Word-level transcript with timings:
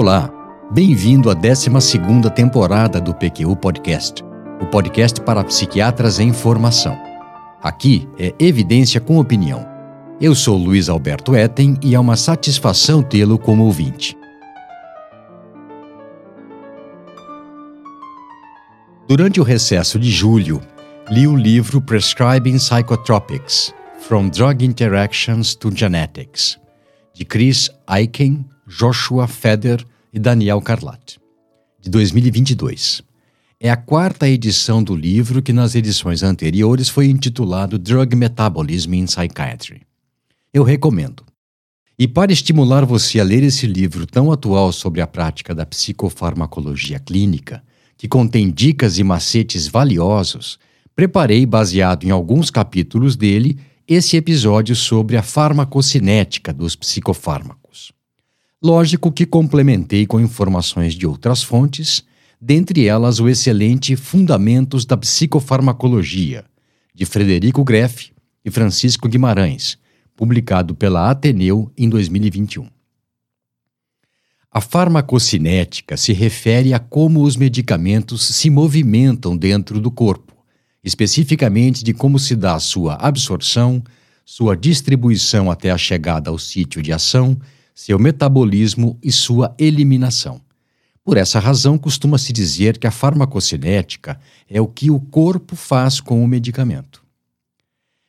Olá, 0.00 0.30
bem-vindo 0.70 1.28
à 1.28 1.34
12 1.34 1.68
temporada 2.32 3.00
do 3.00 3.12
PQU 3.12 3.56
Podcast, 3.56 4.22
o 4.62 4.66
podcast 4.66 5.20
para 5.20 5.42
psiquiatras 5.42 6.20
em 6.20 6.32
formação. 6.32 6.96
Aqui 7.60 8.08
é 8.16 8.32
evidência 8.38 9.00
com 9.00 9.18
opinião. 9.18 9.66
Eu 10.20 10.36
sou 10.36 10.56
Luiz 10.56 10.88
Alberto 10.88 11.34
Etten 11.34 11.76
e 11.82 11.96
é 11.96 11.98
uma 11.98 12.16
satisfação 12.16 13.02
tê-lo 13.02 13.40
como 13.40 13.64
ouvinte. 13.64 14.16
Durante 19.08 19.40
o 19.40 19.42
recesso 19.42 19.98
de 19.98 20.12
julho, 20.12 20.60
li 21.10 21.26
o 21.26 21.34
livro 21.34 21.80
Prescribing 21.80 22.58
Psychotropics 22.58 23.74
From 24.02 24.28
Drug 24.28 24.64
Interactions 24.64 25.56
to 25.56 25.72
Genetics, 25.74 26.56
de 27.12 27.24
Chris 27.24 27.68
Eichen 27.90 28.44
Joshua 28.68 29.26
Feder 29.26 29.82
e 30.12 30.18
Daniel 30.18 30.60
Carlat, 30.60 31.16
de 31.80 31.88
2022. 31.88 33.02
É 33.58 33.70
a 33.70 33.76
quarta 33.76 34.28
edição 34.28 34.82
do 34.82 34.94
livro 34.94 35.40
que 35.40 35.54
nas 35.54 35.74
edições 35.74 36.22
anteriores 36.22 36.90
foi 36.90 37.06
intitulado 37.06 37.78
Drug 37.78 38.14
Metabolism 38.14 38.92
in 38.92 39.06
Psychiatry. 39.06 39.80
Eu 40.52 40.64
recomendo. 40.64 41.24
E 41.98 42.06
para 42.06 42.30
estimular 42.30 42.84
você 42.84 43.18
a 43.18 43.24
ler 43.24 43.42
esse 43.42 43.66
livro 43.66 44.06
tão 44.06 44.30
atual 44.30 44.70
sobre 44.70 45.00
a 45.00 45.06
prática 45.06 45.54
da 45.54 45.64
psicofarmacologia 45.64 47.00
clínica, 47.00 47.62
que 47.96 48.06
contém 48.06 48.50
dicas 48.50 48.98
e 48.98 49.02
macetes 49.02 49.66
valiosos, 49.66 50.58
preparei, 50.94 51.46
baseado 51.46 52.04
em 52.04 52.10
alguns 52.10 52.50
capítulos 52.50 53.16
dele, 53.16 53.58
esse 53.88 54.14
episódio 54.18 54.76
sobre 54.76 55.16
a 55.16 55.22
farmacocinética 55.22 56.52
dos 56.52 56.76
psicofármacos. 56.76 57.67
Lógico 58.60 59.12
que 59.12 59.24
complementei 59.24 60.04
com 60.04 60.20
informações 60.20 60.94
de 60.94 61.06
outras 61.06 61.44
fontes, 61.44 62.02
dentre 62.40 62.88
elas 62.88 63.20
o 63.20 63.28
excelente 63.28 63.94
Fundamentos 63.94 64.84
da 64.84 64.96
Psicofarmacologia, 64.96 66.44
de 66.92 67.06
Frederico 67.06 67.62
Greff 67.62 68.10
e 68.44 68.50
Francisco 68.50 69.08
Guimarães, 69.08 69.78
publicado 70.16 70.74
pela 70.74 71.08
Ateneu 71.08 71.70
em 71.78 71.88
2021. 71.88 72.68
A 74.50 74.60
farmacocinética 74.60 75.96
se 75.96 76.12
refere 76.12 76.74
a 76.74 76.80
como 76.80 77.22
os 77.22 77.36
medicamentos 77.36 78.26
se 78.26 78.50
movimentam 78.50 79.36
dentro 79.36 79.80
do 79.80 79.90
corpo, 79.90 80.36
especificamente 80.82 81.84
de 81.84 81.94
como 81.94 82.18
se 82.18 82.34
dá 82.34 82.58
sua 82.58 82.94
absorção, 82.94 83.80
sua 84.24 84.56
distribuição 84.56 85.48
até 85.48 85.70
a 85.70 85.78
chegada 85.78 86.28
ao 86.28 86.38
sítio 86.38 86.82
de 86.82 86.92
ação 86.92 87.38
seu 87.78 87.96
metabolismo 87.96 88.98
e 89.00 89.12
sua 89.12 89.54
eliminação. 89.56 90.40
Por 91.04 91.16
essa 91.16 91.38
razão, 91.38 91.78
costuma-se 91.78 92.32
dizer 92.32 92.76
que 92.76 92.88
a 92.88 92.90
farmacocinética 92.90 94.18
é 94.50 94.60
o 94.60 94.66
que 94.66 94.90
o 94.90 94.98
corpo 94.98 95.54
faz 95.54 96.00
com 96.00 96.24
o 96.24 96.26
medicamento. 96.26 97.04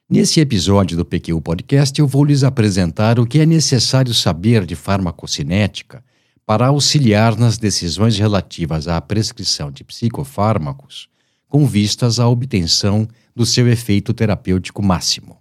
Nesse 0.09 0.39
episódio 0.39 0.97
do 0.97 1.05
PQ 1.05 1.39
Podcast, 1.41 2.01
eu 2.01 2.07
vou 2.07 2.25
lhes 2.25 2.43
apresentar 2.43 3.19
o 3.19 3.27
que 3.27 3.41
é 3.41 3.45
necessário 3.45 4.11
saber 4.11 4.65
de 4.65 4.75
farmacocinética 4.75 6.03
para 6.47 6.65
auxiliar 6.65 7.37
nas 7.37 7.59
decisões 7.59 8.17
relativas 8.17 8.87
à 8.87 8.99
prescrição 8.99 9.69
de 9.69 9.83
psicofármacos, 9.83 11.07
com 11.47 11.67
vistas 11.67 12.19
à 12.19 12.27
obtenção 12.27 13.07
do 13.35 13.45
seu 13.45 13.67
efeito 13.67 14.15
terapêutico 14.15 14.81
máximo. 14.81 15.37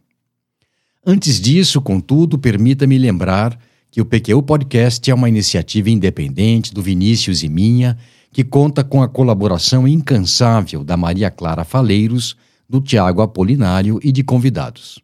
Antes 1.04 1.40
disso, 1.40 1.80
contudo, 1.80 2.38
permita-me 2.38 2.98
lembrar 2.98 3.58
que 3.90 4.00
o 4.00 4.04
PQ 4.04 4.42
Podcast 4.42 5.10
é 5.10 5.14
uma 5.14 5.28
iniciativa 5.28 5.90
independente 5.90 6.74
do 6.74 6.82
Vinícius 6.82 7.42
e 7.42 7.48
minha, 7.48 7.96
que 8.30 8.44
conta 8.44 8.84
com 8.84 9.02
a 9.02 9.08
colaboração 9.08 9.88
incansável 9.88 10.84
da 10.84 10.96
Maria 10.96 11.30
Clara 11.30 11.64
Faleiros, 11.64 12.36
do 12.68 12.80
Tiago 12.80 13.22
Apolinário 13.22 13.98
e 14.02 14.12
de 14.12 14.22
convidados. 14.22 15.00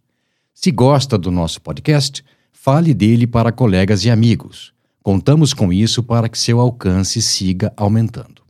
Se 0.53 0.71
gosta 0.71 1.17
do 1.17 1.31
nosso 1.31 1.61
podcast, 1.63 2.23
fale 2.53 2.93
dele 2.93 3.27
para 3.27 3.51
colegas 3.51 4.05
e 4.05 4.11
amigos. 4.11 4.73
Contamos 5.03 5.53
com 5.53 5.73
isso 5.73 6.03
para 6.03 6.29
que 6.29 6.39
seu 6.39 6.61
alcance 6.61 7.21
siga 7.21 7.73
aumentando. 7.77 8.43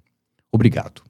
Obrigado. 0.52 1.02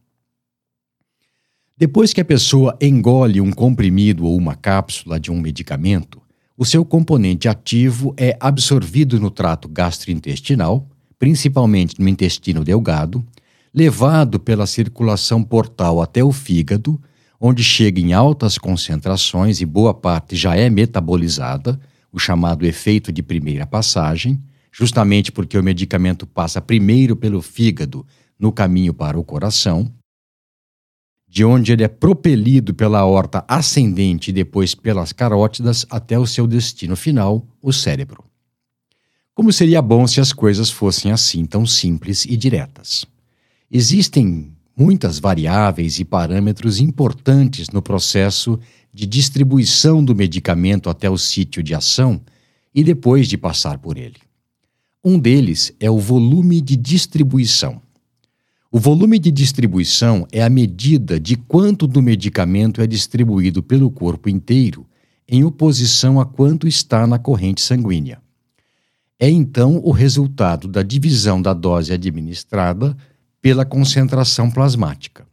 Depois 1.77 2.13
que 2.13 2.21
a 2.21 2.25
pessoa 2.25 2.77
engole 2.81 3.41
um 3.41 3.51
comprimido 3.51 4.25
ou 4.25 4.37
uma 4.37 4.55
cápsula 4.55 5.19
de 5.19 5.33
um 5.33 5.41
medicamento, 5.41 6.23
o 6.57 6.65
seu 6.65 6.85
componente 6.85 7.49
ativo 7.49 8.15
é 8.17 8.37
absorvido 8.39 9.19
no 9.19 9.31
trato 9.31 9.69
gastrointestinal, 9.69 10.89
principalmente 11.19 12.01
no 12.01 12.09
intestino 12.09 12.65
delgado, 12.65 13.25
levado 13.73 14.39
pela 14.39 14.67
circulação 14.67 15.43
portal 15.43 16.01
até 16.01 16.23
o 16.23 16.31
fígado, 16.31 17.01
onde 17.41 17.65
chega 17.65 18.01
em 18.01 18.13
altas 18.13 18.57
concentrações 18.57 19.61
e 19.61 19.67
boa 19.67 19.93
parte 19.93 20.37
já 20.37 20.55
é 20.55 20.71
metabolizada, 20.71 21.79
o 22.13 22.19
chamado 22.21 22.65
efeito 22.65 23.13
de 23.13 23.21
primeira 23.21 23.67
passagem, 23.67 24.41
justamente 24.71 25.33
porque 25.33 25.59
o 25.59 25.63
medicamento 25.63 26.25
passa 26.25 26.61
primeiro 26.61 27.17
pelo 27.17 27.43
fígado 27.43 28.07
no 28.39 28.53
caminho 28.53 28.95
para 28.95 29.19
o 29.19 29.25
coração, 29.25 29.93
de 31.35 31.45
onde 31.45 31.73
ele 31.73 31.83
é 31.83 31.89
propelido 31.89 32.73
pela 32.73 33.01
aorta 33.01 33.45
ascendente 33.49 34.31
e 34.31 34.33
depois 34.33 34.73
pelas 34.73 35.13
carótidas 35.13 35.85
até 35.91 36.17
o 36.17 36.29
seu 36.29 36.47
destino 36.47 36.95
final, 36.95 37.45
o 37.61 37.73
cérebro. 37.73 38.23
Como 39.35 39.53
seria 39.53 39.83
bom 39.83 40.07
se 40.07 40.21
as 40.21 40.33
coisas 40.33 40.71
fossem 40.71 41.11
assim 41.11 41.45
tão 41.45 41.67
simples 41.67 42.25
e 42.25 42.37
diretas. 42.37 43.05
Existem 43.69 44.53
muitas 44.79 45.19
variáveis 45.19 45.99
e 45.99 46.05
parâmetros 46.05 46.79
importantes 46.79 47.69
no 47.71 47.83
processo 47.83 48.57
de 48.93 49.05
distribuição 49.05 50.05
do 50.05 50.15
medicamento 50.15 50.89
até 50.89 51.11
o 51.11 51.19
sítio 51.19 51.65
de 51.65 51.75
ação 51.75 52.21
e 52.73 52.85
depois 52.85 53.27
de 53.27 53.37
passar 53.37 53.79
por 53.79 53.99
ele. 53.99 54.21
Um 55.05 55.19
deles 55.19 55.73
é 55.81 55.91
o 55.91 55.99
volume 55.99 56.61
de 56.61 56.77
distribuição. 56.77 57.83
O 58.77 58.81
volume 58.81 59.21
de 59.21 59.31
distribuição 59.31 60.27
é 60.33 60.43
a 60.43 60.51
medida 60.51 61.21
de 61.21 61.37
quanto 61.37 61.87
do 61.87 62.03
medicamento 62.03 62.83
é 62.83 62.89
distribuído 62.89 63.63
pelo 63.63 63.89
corpo 63.89 64.29
inteiro 64.29 64.85
em 65.29 65.45
oposição 65.45 66.21
a 66.21 66.27
quanto 66.27 66.67
está 66.67 67.07
na 67.07 67.17
corrente 67.17 67.63
sanguínea. 67.63 68.21
É 69.17 69.31
então 69.31 69.81
o 69.85 69.93
resultado 69.93 70.67
da 70.67 70.83
divisão 70.83 71.41
da 71.41 71.55
dose 71.55 71.93
administrada 71.93 72.97
pela 73.41 73.65
concentração 73.65 74.51
plasmática. 74.51 75.25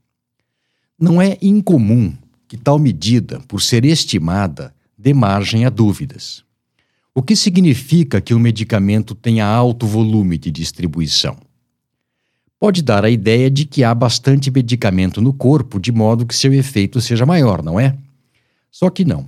Não 0.95 1.19
é 1.19 1.35
incomum 1.41 2.13
que 2.47 2.57
tal 2.57 2.77
medida, 2.77 3.39
por 3.47 3.59
ser 3.59 3.85
estimada, 3.85 4.71
dê 4.95 5.15
margem 5.15 5.65
a 5.65 5.71
dúvidas. 5.71 6.43
O 7.11 7.23
que 7.23 7.35
significa 7.35 8.21
que 8.21 8.35
o 8.35 8.39
medicamento 8.39 9.15
tenha 9.15 9.47
alto 9.47 9.87
volume 9.87 10.37
de 10.37 10.51
distribuição? 10.51 11.35
Pode 12.61 12.83
dar 12.83 13.03
a 13.03 13.09
ideia 13.09 13.49
de 13.49 13.65
que 13.65 13.83
há 13.83 13.91
bastante 13.91 14.51
medicamento 14.51 15.19
no 15.19 15.33
corpo 15.33 15.79
de 15.79 15.91
modo 15.91 16.27
que 16.27 16.35
seu 16.35 16.53
efeito 16.53 17.01
seja 17.01 17.25
maior, 17.25 17.63
não 17.63 17.79
é? 17.79 17.97
Só 18.69 18.87
que 18.91 19.03
não. 19.03 19.27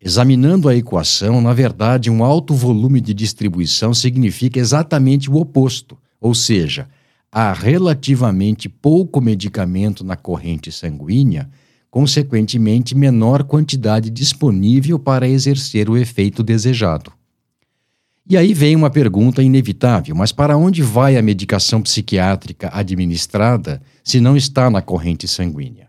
Examinando 0.00 0.68
a 0.68 0.76
equação, 0.76 1.40
na 1.40 1.52
verdade, 1.52 2.08
um 2.08 2.22
alto 2.22 2.54
volume 2.54 3.00
de 3.00 3.12
distribuição 3.12 3.92
significa 3.92 4.60
exatamente 4.60 5.28
o 5.28 5.34
oposto, 5.34 5.98
ou 6.20 6.32
seja, 6.32 6.88
há 7.32 7.52
relativamente 7.52 8.68
pouco 8.68 9.20
medicamento 9.20 10.04
na 10.04 10.14
corrente 10.14 10.70
sanguínea, 10.70 11.50
consequentemente, 11.90 12.94
menor 12.94 13.42
quantidade 13.42 14.10
disponível 14.10 14.96
para 14.96 15.28
exercer 15.28 15.90
o 15.90 15.96
efeito 15.96 16.40
desejado. 16.40 17.12
E 18.28 18.36
aí 18.36 18.54
vem 18.54 18.76
uma 18.76 18.90
pergunta 18.90 19.42
inevitável: 19.42 20.14
mas 20.14 20.32
para 20.32 20.56
onde 20.56 20.82
vai 20.82 21.16
a 21.16 21.22
medicação 21.22 21.82
psiquiátrica 21.82 22.70
administrada 22.72 23.82
se 24.04 24.20
não 24.20 24.36
está 24.36 24.70
na 24.70 24.82
corrente 24.82 25.26
sanguínea? 25.26 25.88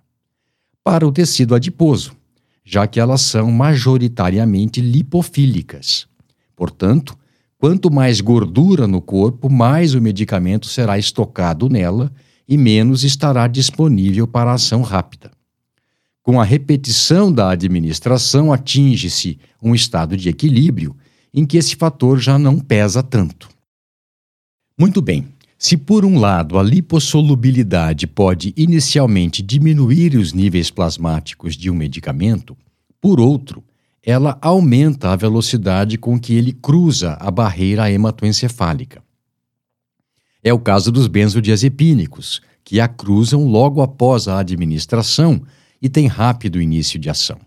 Para 0.83 1.07
o 1.07 1.11
tecido 1.11 1.53
adiposo, 1.53 2.15
já 2.63 2.87
que 2.87 2.99
elas 2.99 3.21
são 3.21 3.51
majoritariamente 3.51 4.81
lipofílicas. 4.81 6.07
Portanto, 6.55 7.17
quanto 7.57 7.91
mais 7.91 8.21
gordura 8.21 8.87
no 8.87 9.01
corpo, 9.01 9.49
mais 9.49 9.93
o 9.93 10.01
medicamento 10.01 10.67
será 10.67 10.97
estocado 10.97 11.69
nela 11.69 12.11
e 12.47 12.57
menos 12.57 13.03
estará 13.03 13.47
disponível 13.47 14.27
para 14.27 14.51
ação 14.51 14.81
rápida. 14.81 15.31
Com 16.23 16.39
a 16.39 16.43
repetição 16.43 17.31
da 17.31 17.49
administração, 17.49 18.51
atinge-se 18.53 19.39
um 19.61 19.73
estado 19.73 20.15
de 20.15 20.29
equilíbrio 20.29 20.95
em 21.33 21.45
que 21.45 21.57
esse 21.57 21.75
fator 21.75 22.19
já 22.19 22.37
não 22.37 22.59
pesa 22.59 23.01
tanto. 23.01 23.49
Muito 24.77 25.01
bem, 25.01 25.27
se 25.57 25.77
por 25.77 26.03
um 26.03 26.17
lado 26.19 26.57
a 26.57 26.63
lipossolubilidade 26.63 28.07
pode 28.07 28.53
inicialmente 28.57 29.43
diminuir 29.43 30.15
os 30.15 30.33
níveis 30.33 30.71
plasmáticos 30.71 31.55
de 31.55 31.69
um 31.69 31.75
medicamento, 31.75 32.57
por 32.99 33.19
outro, 33.19 33.63
ela 34.03 34.37
aumenta 34.41 35.09
a 35.11 35.15
velocidade 35.15 35.97
com 35.97 36.19
que 36.19 36.33
ele 36.33 36.51
cruza 36.51 37.13
a 37.19 37.29
barreira 37.29 37.91
hematoencefálica. 37.91 39.03
É 40.43 40.51
o 40.51 40.59
caso 40.59 40.91
dos 40.91 41.05
benzodiazepínicos, 41.07 42.41
que 42.63 42.79
a 42.79 42.87
cruzam 42.87 43.45
logo 43.45 43.81
após 43.81 44.27
a 44.27 44.39
administração 44.39 45.41
e 45.81 45.89
têm 45.89 46.07
rápido 46.07 46.61
início 46.61 46.99
de 46.99 47.09
ação. 47.09 47.39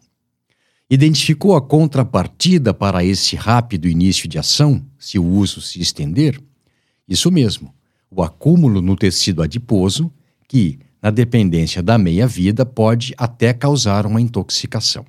Identificou 0.90 1.56
a 1.56 1.62
contrapartida 1.62 2.74
para 2.74 3.04
esse 3.04 3.36
rápido 3.36 3.88
início 3.88 4.28
de 4.28 4.38
ação, 4.38 4.84
se 4.98 5.18
o 5.18 5.24
uso 5.24 5.60
se 5.60 5.80
estender? 5.80 6.40
Isso 7.08 7.30
mesmo, 7.30 7.74
o 8.10 8.22
acúmulo 8.22 8.80
no 8.80 8.94
tecido 8.94 9.42
adiposo, 9.42 10.12
que, 10.46 10.78
na 11.02 11.10
dependência 11.10 11.82
da 11.82 11.96
meia-vida, 11.96 12.66
pode 12.66 13.14
até 13.16 13.52
causar 13.52 14.06
uma 14.06 14.20
intoxicação. 14.20 15.04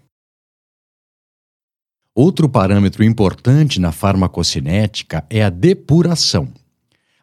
Outro 2.14 2.48
parâmetro 2.48 3.04
importante 3.04 3.80
na 3.80 3.92
farmacocinética 3.92 5.26
é 5.30 5.44
a 5.44 5.50
depuração 5.50 6.54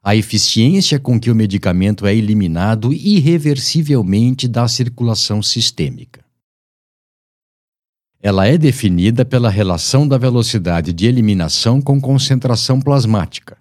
a 0.02 0.16
eficiência 0.16 0.98
com 0.98 1.20
que 1.20 1.30
o 1.30 1.34
medicamento 1.34 2.06
é 2.06 2.14
eliminado 2.14 2.92
irreversivelmente 2.92 4.48
da 4.48 4.66
circulação 4.66 5.40
sistêmica. 5.40 6.21
Ela 8.22 8.46
é 8.46 8.56
definida 8.56 9.24
pela 9.24 9.50
relação 9.50 10.06
da 10.06 10.16
velocidade 10.16 10.92
de 10.92 11.06
eliminação 11.06 11.82
com 11.82 12.00
concentração 12.00 12.80
plasmática 12.80 13.58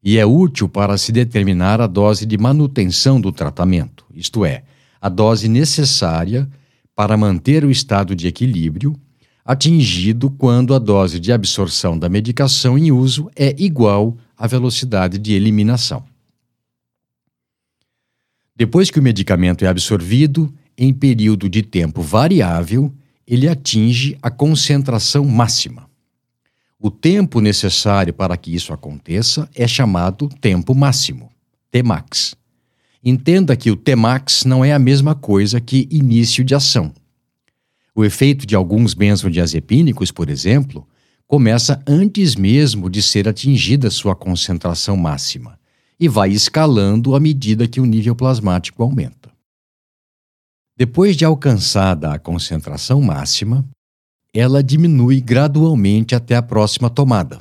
e 0.00 0.16
é 0.16 0.24
útil 0.24 0.68
para 0.68 0.96
se 0.96 1.10
determinar 1.10 1.80
a 1.80 1.88
dose 1.88 2.24
de 2.24 2.38
manutenção 2.38 3.20
do 3.20 3.32
tratamento, 3.32 4.06
isto 4.14 4.44
é, 4.44 4.62
a 5.00 5.08
dose 5.08 5.48
necessária 5.48 6.48
para 6.94 7.16
manter 7.16 7.64
o 7.64 7.70
estado 7.70 8.14
de 8.14 8.28
equilíbrio 8.28 8.94
atingido 9.44 10.30
quando 10.30 10.72
a 10.72 10.78
dose 10.78 11.18
de 11.18 11.32
absorção 11.32 11.98
da 11.98 12.08
medicação 12.08 12.78
em 12.78 12.92
uso 12.92 13.28
é 13.34 13.54
igual 13.58 14.16
à 14.36 14.46
velocidade 14.46 15.18
de 15.18 15.32
eliminação. 15.32 16.04
Depois 18.54 18.90
que 18.90 19.00
o 19.00 19.02
medicamento 19.02 19.64
é 19.64 19.68
absorvido, 19.68 20.52
em 20.78 20.92
período 20.92 21.48
de 21.48 21.62
tempo 21.62 22.02
variável, 22.02 22.92
ele 23.26 23.48
atinge 23.48 24.16
a 24.22 24.30
concentração 24.30 25.24
máxima. 25.24 25.88
O 26.78 26.90
tempo 26.90 27.40
necessário 27.40 28.12
para 28.12 28.36
que 28.36 28.54
isso 28.54 28.72
aconteça 28.72 29.48
é 29.54 29.66
chamado 29.66 30.28
tempo 30.40 30.74
máximo, 30.74 31.30
Tmax. 31.70 32.36
Entenda 33.02 33.56
que 33.56 33.70
o 33.70 33.76
Tmax 33.76 34.44
não 34.44 34.64
é 34.64 34.72
a 34.72 34.78
mesma 34.78 35.14
coisa 35.14 35.60
que 35.60 35.88
início 35.90 36.44
de 36.44 36.54
ação. 36.54 36.92
O 37.94 38.04
efeito 38.04 38.46
de 38.46 38.54
alguns 38.54 38.94
benzodiazepínicos, 38.94 40.10
por 40.10 40.28
exemplo, 40.28 40.86
começa 41.26 41.82
antes 41.86 42.36
mesmo 42.36 42.90
de 42.90 43.02
ser 43.02 43.26
atingida 43.26 43.90
sua 43.90 44.14
concentração 44.14 44.96
máxima 44.96 45.58
e 45.98 46.08
vai 46.08 46.30
escalando 46.30 47.14
à 47.14 47.20
medida 47.20 47.66
que 47.66 47.80
o 47.80 47.86
nível 47.86 48.14
plasmático 48.14 48.82
aumenta. 48.82 49.30
Depois 50.78 51.16
de 51.16 51.24
alcançada 51.24 52.12
a 52.12 52.18
concentração 52.18 53.00
máxima, 53.00 53.66
ela 54.34 54.62
diminui 54.62 55.22
gradualmente 55.22 56.14
até 56.14 56.36
a 56.36 56.42
próxima 56.42 56.90
tomada. 56.90 57.40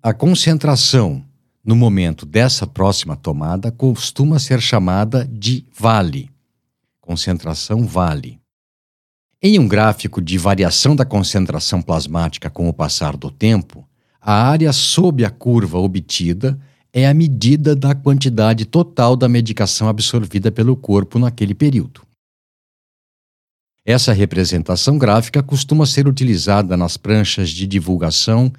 A 0.00 0.14
concentração 0.14 1.24
no 1.64 1.74
momento 1.74 2.24
dessa 2.24 2.64
próxima 2.64 3.16
tomada 3.16 3.72
costuma 3.72 4.38
ser 4.38 4.60
chamada 4.60 5.26
de 5.26 5.66
vale. 5.76 6.30
Concentração 7.00 7.84
vale. 7.88 8.38
Em 9.42 9.58
um 9.58 9.66
gráfico 9.66 10.22
de 10.22 10.38
variação 10.38 10.94
da 10.94 11.04
concentração 11.04 11.82
plasmática 11.82 12.48
com 12.48 12.68
o 12.68 12.72
passar 12.72 13.16
do 13.16 13.32
tempo, 13.32 13.84
a 14.20 14.32
área 14.32 14.72
sob 14.72 15.24
a 15.24 15.30
curva 15.30 15.78
obtida 15.78 16.56
é 16.92 17.08
a 17.08 17.12
medida 17.12 17.74
da 17.74 17.96
quantidade 17.96 18.64
total 18.64 19.16
da 19.16 19.28
medicação 19.28 19.88
absorvida 19.88 20.52
pelo 20.52 20.76
corpo 20.76 21.18
naquele 21.18 21.52
período. 21.52 22.03
Essa 23.86 24.14
representação 24.14 24.96
gráfica 24.96 25.42
costuma 25.42 25.84
ser 25.84 26.08
utilizada 26.08 26.74
nas 26.74 26.96
pranchas 26.96 27.50
de 27.50 27.66
divulgação 27.66 28.50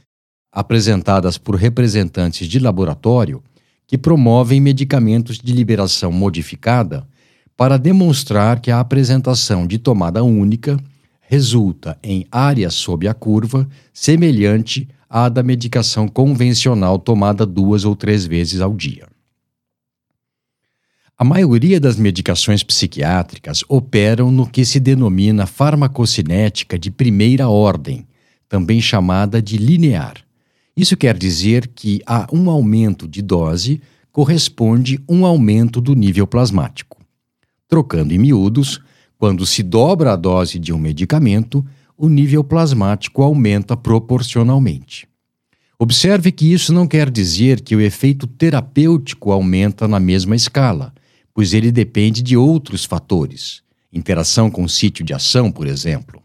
apresentadas 0.51 1.35
por 1.35 1.55
representantes 1.55 2.47
de 2.47 2.59
laboratório 2.59 3.43
que 3.87 3.97
promovem 3.97 4.61
medicamentos 4.61 5.39
de 5.39 5.51
liberação 5.51 6.11
modificada 6.11 7.07
para 7.57 7.77
demonstrar 7.77 8.59
que 8.59 8.69
a 8.69 8.79
apresentação 8.79 9.65
de 9.65 9.79
tomada 9.79 10.23
única 10.23 10.77
resulta 11.21 11.97
em 12.03 12.27
área 12.31 12.69
sob 12.69 13.07
a 13.07 13.13
curva 13.13 13.67
semelhante 13.91 14.87
à 15.09 15.27
da 15.27 15.41
medicação 15.41 16.07
convencional 16.07 16.99
tomada 16.99 17.47
duas 17.47 17.83
ou 17.83 17.95
três 17.95 18.27
vezes 18.27 18.61
ao 18.61 18.75
dia. 18.75 19.07
A 21.17 21.23
maioria 21.23 21.79
das 21.79 21.95
medicações 21.95 22.61
psiquiátricas 22.61 23.63
operam 23.69 24.29
no 24.29 24.45
que 24.45 24.65
se 24.65 24.81
denomina 24.81 25.45
farmacocinética 25.45 26.77
de 26.77 26.91
primeira 26.91 27.47
ordem, 27.47 28.05
também 28.49 28.81
chamada 28.81 29.41
de 29.41 29.55
linear. 29.55 30.15
Isso 30.75 30.97
quer 30.97 31.17
dizer 31.17 31.69
que 31.73 32.01
a 32.05 32.27
um 32.33 32.49
aumento 32.49 33.07
de 33.07 33.21
dose 33.21 33.81
corresponde 34.11 34.99
um 35.07 35.25
aumento 35.25 35.79
do 35.79 35.95
nível 35.95 36.27
plasmático. 36.27 36.97
Trocando 37.65 38.13
em 38.13 38.17
miúdos, 38.17 38.81
quando 39.17 39.45
se 39.45 39.63
dobra 39.63 40.11
a 40.11 40.15
dose 40.17 40.59
de 40.59 40.73
um 40.73 40.77
medicamento, 40.77 41.65
o 41.97 42.09
nível 42.09 42.43
plasmático 42.43 43.23
aumenta 43.23 43.77
proporcionalmente. 43.77 45.07
Observe 45.79 46.29
que 46.33 46.51
isso 46.51 46.73
não 46.73 46.85
quer 46.85 47.09
dizer 47.09 47.61
que 47.61 47.73
o 47.73 47.79
efeito 47.79 48.27
terapêutico 48.27 49.31
aumenta 49.31 49.87
na 49.87 49.99
mesma 49.99 50.35
escala, 50.35 50.93
pois 51.35 51.53
ele 51.53 51.69
depende 51.69 52.23
de 52.23 52.37
outros 52.37 52.85
fatores, 52.85 53.61
interação 53.91 54.49
com 54.49 54.63
o 54.63 54.69
sítio 54.69 55.03
de 55.03 55.13
ação, 55.13 55.51
por 55.51 55.67
exemplo. 55.67 56.23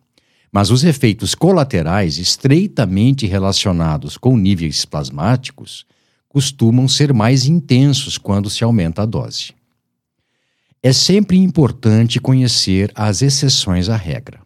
Mas 0.53 0.71
os 0.71 0.85
efeitos 0.85 1.35
colaterais 1.35 2.17
estreitamente 2.17 3.27
relacionados 3.27 4.17
com 4.17 4.37
níveis 4.37 4.85
plasmáticos 4.85 5.85
costumam 6.29 6.87
ser 6.87 7.13
mais 7.13 7.45
intensos 7.45 8.17
quando 8.17 8.49
se 8.49 8.63
aumenta 8.63 9.03
a 9.03 9.07
dose. 9.07 9.53
É 10.81 10.93
sempre 10.93 11.37
importante 11.37 12.21
conhecer 12.21 12.93
as 12.95 13.21
exceções 13.21 13.89
à 13.89 13.97
regra. 13.97 14.41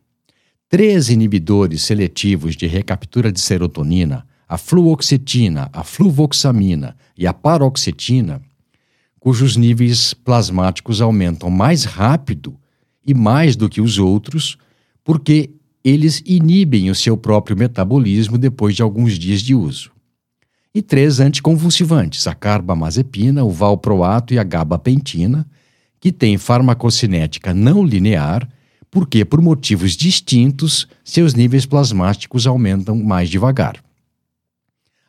Três 0.69 1.11
inibidores 1.11 1.83
seletivos 1.83 2.57
de 2.57 2.67
recaptura 2.67 3.31
de 3.31 3.39
serotonina, 3.39 4.27
a 4.49 4.57
fluoxetina, 4.57 5.69
a 5.75 5.85
fluvoxamina 5.85 6.97
e 7.17 7.27
a 7.27 7.35
paroxetina, 7.35 8.41
cujos 9.25 9.57
níveis 9.57 10.13
plasmáticos 10.13 11.01
aumentam 11.01 11.49
mais 11.49 11.85
rápido 11.85 12.55
e 13.07 13.15
mais 13.15 13.57
do 13.57 13.71
que 13.71 13.81
os 13.81 13.99
outros, 13.99 14.59
porque 15.03 15.49
eles 15.83 16.23
inibem 16.27 16.91
o 16.91 16.95
seu 16.95 17.17
próprio 17.17 17.57
metabolismo 17.57 18.37
depois 18.37 18.77
de 18.77 18.83
alguns 18.83 19.19
dias 19.19 19.41
de 19.41 19.55
uso. 19.55 19.91
E 20.75 20.83
três 20.83 21.21
anticonvulsivantes, 21.21 22.27
a 22.27 22.35
carbamazepina, 22.35 23.43
o 23.45 23.51
valproato 23.51 24.35
e 24.35 24.39
a 24.39 24.45
gabapentina, 24.45 25.47
que 25.99 26.13
tem 26.13 26.37
farmacocinética 26.37 27.55
não 27.55 27.83
linear, 27.83 28.47
porque, 28.91 29.25
por 29.25 29.41
motivos 29.41 29.93
distintos, 29.93 30.87
seus 31.03 31.33
níveis 31.33 31.65
plasmáticos 31.65 32.47
aumentam 32.47 33.03
mais 33.03 33.31
devagar. 33.31 33.83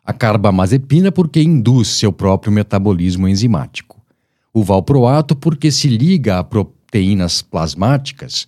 A 0.06 0.14
carbamazepina, 0.14 1.12
porque 1.12 1.42
induz 1.42 1.90
seu 1.90 2.14
próprio 2.14 2.54
metabolismo 2.54 3.28
enzimático. 3.28 3.95
O 4.56 4.64
valproato, 4.64 5.36
porque 5.36 5.70
se 5.70 5.90
liga 5.90 6.40
a 6.40 6.44
proteínas 6.44 7.42
plasmáticas 7.42 8.48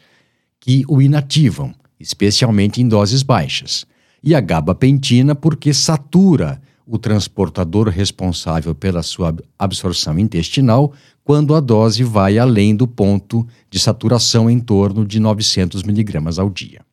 que 0.57 0.85
o 0.87 1.01
inativam, 1.01 1.75
especialmente 1.99 2.81
em 2.81 2.87
doses 2.87 3.21
baixas. 3.21 3.85
E 4.23 4.33
a 4.33 4.39
gabapentina, 4.39 5.35
porque 5.35 5.73
satura 5.73 6.61
o 6.85 6.97
transportador 6.97 7.89
responsável 7.89 8.73
pela 8.73 9.03
sua 9.03 9.35
absorção 9.59 10.17
intestinal 10.17 10.93
quando 11.25 11.53
a 11.53 11.59
dose 11.59 12.05
vai 12.05 12.37
além 12.37 12.73
do 12.73 12.87
ponto 12.87 13.45
de 13.69 13.77
saturação 13.77 14.49
em 14.49 14.61
torno 14.61 15.05
de 15.05 15.19
900 15.19 15.83
mg 15.83 16.39
ao 16.39 16.49
dia. 16.49 16.85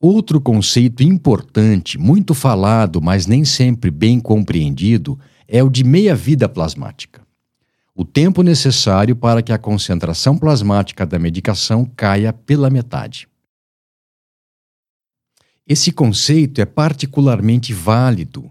Outro 0.00 0.40
conceito 0.40 1.02
importante, 1.02 1.98
muito 1.98 2.34
falado, 2.34 3.02
mas 3.02 3.26
nem 3.26 3.44
sempre 3.44 3.90
bem 3.90 4.20
compreendido, 4.20 5.18
é 5.48 5.60
o 5.60 5.68
de 5.68 5.82
meia-vida 5.82 6.48
plasmática. 6.48 7.23
O 7.96 8.04
tempo 8.04 8.42
necessário 8.42 9.14
para 9.14 9.40
que 9.40 9.52
a 9.52 9.58
concentração 9.58 10.36
plasmática 10.36 11.06
da 11.06 11.16
medicação 11.16 11.84
caia 11.84 12.32
pela 12.32 12.68
metade. 12.68 13.28
Esse 15.66 15.92
conceito 15.92 16.60
é 16.60 16.64
particularmente 16.64 17.72
válido 17.72 18.50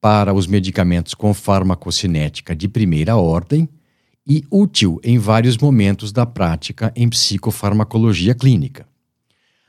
para 0.00 0.34
os 0.34 0.46
medicamentos 0.46 1.14
com 1.14 1.32
farmacocinética 1.32 2.54
de 2.54 2.68
primeira 2.68 3.16
ordem 3.16 3.68
e 4.26 4.44
útil 4.50 5.00
em 5.02 5.18
vários 5.18 5.56
momentos 5.56 6.12
da 6.12 6.26
prática 6.26 6.92
em 6.94 7.08
psicofarmacologia 7.08 8.34
clínica. 8.34 8.86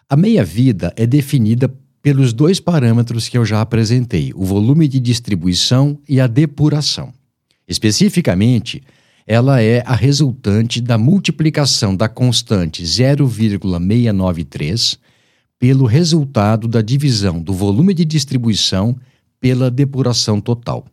A 0.09 0.17
meia-vida 0.17 0.93
é 0.97 1.07
definida 1.07 1.73
pelos 2.01 2.33
dois 2.33 2.59
parâmetros 2.59 3.29
que 3.29 3.37
eu 3.37 3.45
já 3.45 3.61
apresentei, 3.61 4.33
o 4.35 4.43
volume 4.43 4.87
de 4.87 4.99
distribuição 4.99 5.97
e 6.07 6.19
a 6.19 6.27
depuração. 6.27 7.13
Especificamente, 7.65 8.83
ela 9.25 9.61
é 9.61 9.81
a 9.85 9.95
resultante 9.95 10.81
da 10.81 10.97
multiplicação 10.97 11.95
da 11.95 12.09
constante 12.09 12.85
0,693 12.85 14.99
pelo 15.57 15.85
resultado 15.85 16.67
da 16.67 16.81
divisão 16.81 17.41
do 17.41 17.53
volume 17.53 17.93
de 17.93 18.03
distribuição 18.03 18.97
pela 19.39 19.71
depuração 19.71 20.41
total. 20.41 20.85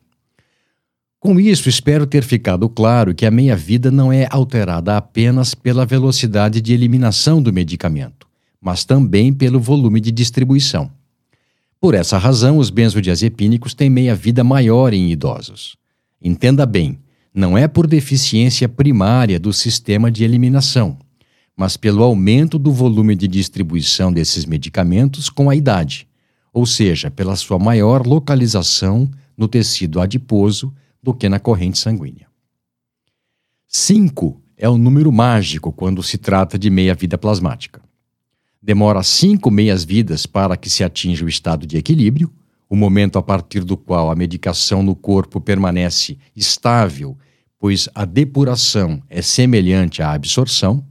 Com 1.19 1.39
isso, 1.39 1.69
espero 1.69 2.07
ter 2.07 2.25
ficado 2.25 2.67
claro 2.69 3.15
que 3.15 3.27
a 3.27 3.31
meia-vida 3.31 3.91
não 3.91 4.13
é 4.13 4.27
alterada 4.31 4.97
apenas 4.97 5.55
pela 5.55 5.85
velocidade 5.85 6.63
de 6.63 6.73
eliminação 6.73 7.43
do 7.43 7.53
medicamento, 7.53 8.27
mas 8.61 8.85
também 8.85 9.33
pelo 9.33 9.61
volume 9.61 10.01
de 10.01 10.11
distribuição. 10.11 10.91
Por 11.81 11.95
essa 11.95 12.17
razão, 12.17 12.59
os 12.59 12.71
benzodiazepínicos 12.71 13.75
têm 13.75 13.91
meia-vida 13.91 14.45
maior 14.45 14.95
em 14.95 15.11
idosos. 15.11 15.77
Entenda 16.23 16.65
bem, 16.65 16.99
não 17.33 17.57
é 17.57 17.69
por 17.69 17.87
deficiência 17.87 18.69
primária 18.69 19.39
do 19.39 19.53
sistema 19.53 20.11
de 20.11 20.25
eliminação, 20.25 20.99
mas 21.57 21.77
pelo 21.77 22.03
aumento 22.03 22.59
do 22.59 22.73
volume 22.73 23.15
de 23.15 23.29
distribuição 23.29 24.13
desses 24.13 24.45
medicamentos 24.45 25.29
com 25.29 25.49
a 25.49 25.55
idade, 25.55 26.09
ou 26.53 26.67
seja, 26.67 27.11
pela 27.11 27.37
sua 27.37 27.59
maior 27.59 28.07
localização 28.07 29.11
no 29.37 29.47
tecido 29.47 30.01
adiposo 30.01 30.75
do 31.03 31.15
que 31.15 31.29
na 31.29 31.39
corrente 31.39 31.79
sanguínea. 31.79 32.27
5 33.69 34.41
é 34.57 34.69
o 34.69 34.77
número 34.77 35.11
mágico 35.11 35.73
quando 35.73 36.03
se 36.03 36.19
trata 36.19 36.59
de 36.59 36.69
meia-vida 36.69 37.17
plasmática. 37.17 37.81
Demora 38.63 39.03
cinco 39.03 39.51
meias-vidas 39.51 40.27
para 40.27 40.55
que 40.55 40.69
se 40.69 40.85
atinja 40.85 41.25
o 41.25 41.29
estado 41.29 41.67
de 41.67 41.79
equilíbrio, 41.79 42.31
o 42.71 42.77
momento 42.77 43.19
a 43.19 43.23
partir 43.23 43.65
do 43.65 43.77
qual 43.77 44.13
a 44.13 44.15
medicação 44.15 44.81
no 44.81 44.95
corpo 44.95 45.41
permanece 45.41 46.17
estável, 46.37 47.19
pois 47.59 47.89
a 47.93 48.05
depuração 48.05 49.03
é 49.11 49.21
semelhante 49.21 50.01
à 50.01 50.13
absorção. 50.13 50.87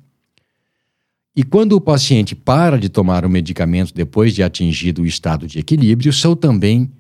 E 1.34 1.42
quando 1.42 1.74
o 1.74 1.82
paciente 1.82 2.36
para 2.36 2.78
de 2.78 2.90
tomar 2.90 3.24
o 3.24 3.30
medicamento 3.30 3.94
depois 3.94 4.36
de 4.36 4.44
atingido 4.44 5.04
o 5.04 5.06
estado 5.06 5.48
de 5.48 5.58
equilíbrio, 5.58 6.12
são 6.12 6.36
também 6.36 6.92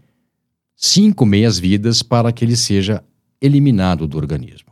cinco 0.78 1.26
meias-vidas 1.26 2.02
para 2.02 2.32
que 2.32 2.46
ele 2.46 2.56
seja 2.56 3.04
eliminado 3.42 4.08
do 4.08 4.18
organismo. 4.18 4.70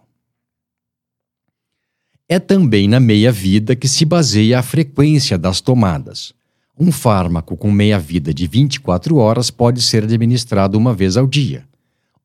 É 2.29 2.39
também 2.39 2.87
na 2.87 2.99
meia-vida 2.99 3.75
que 3.75 3.89
se 3.89 4.05
baseia 4.05 4.59
a 4.59 4.63
frequência 4.63 5.37
das 5.37 5.59
tomadas. 5.59 6.33
Um 6.79 6.91
fármaco 6.91 7.57
com 7.57 7.71
meia-vida 7.71 8.31
de 8.31 8.45
24 8.45 9.15
horas 9.15 9.49
pode 9.49 9.81
ser 9.81 10.03
administrado 10.03 10.77
uma 10.77 10.93
vez 10.93 11.17
ao 11.17 11.25
dia. 11.25 11.65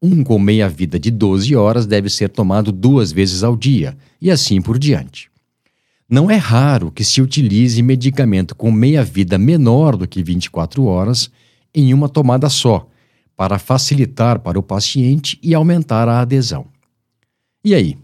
Um 0.01 0.23
com 0.23 0.39
meia-vida 0.39 0.99
de 0.99 1.11
12 1.11 1.57
horas 1.57 1.87
deve 1.87 2.11
ser 2.11 2.29
tomado 2.29 2.71
duas 2.71 3.11
vezes 3.13 3.43
ao 3.43 3.57
dia, 3.57 3.97
e 4.21 4.31
assim 4.31 4.61
por 4.61 4.79
diante. 4.79 5.31
Não 6.07 6.31
é 6.31 6.37
raro 6.37 6.91
que 6.91 7.03
se 7.03 7.23
utilize 7.23 7.81
medicamento 7.81 8.55
com 8.55 8.71
meia-vida 8.71 9.39
menor 9.39 9.97
do 9.97 10.07
que 10.07 10.23
24 10.23 10.85
horas 10.85 11.31
em 11.75 11.95
uma 11.95 12.09
tomada 12.09 12.51
só, 12.51 12.87
para 13.35 13.59
facilitar 13.59 14.41
para 14.41 14.59
o 14.59 14.63
paciente 14.63 15.39
e 15.43 15.55
aumentar 15.55 16.09
a 16.09 16.21
adesão. 16.21 16.67
E 17.65 17.75
aí? 17.75 17.97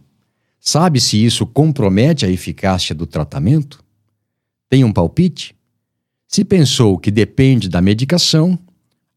Sabe 0.58 0.98
se 0.98 1.22
isso 1.22 1.44
compromete 1.44 2.24
a 2.24 2.30
eficácia 2.30 2.94
do 2.94 3.06
tratamento? 3.06 3.84
Tem 4.70 4.82
um 4.82 4.92
palpite? 4.92 5.57
Se 6.28 6.44
pensou 6.44 6.98
que 6.98 7.10
depende 7.10 7.70
da 7.70 7.80
medicação, 7.80 8.58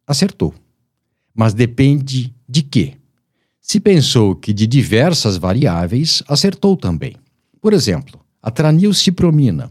acertou. 0.07 0.53
Mas 1.35 1.53
depende 1.53 2.33
de 2.47 2.63
quê? 2.63 2.93
Se 3.59 3.81
pensou 3.81 4.33
que 4.33 4.53
de 4.53 4.65
diversas 4.65 5.35
variáveis, 5.35 6.23
acertou 6.25 6.77
também. 6.77 7.17
Por 7.59 7.73
exemplo, 7.73 8.17
a 8.41 8.49
tranilcipromina, 8.49 9.69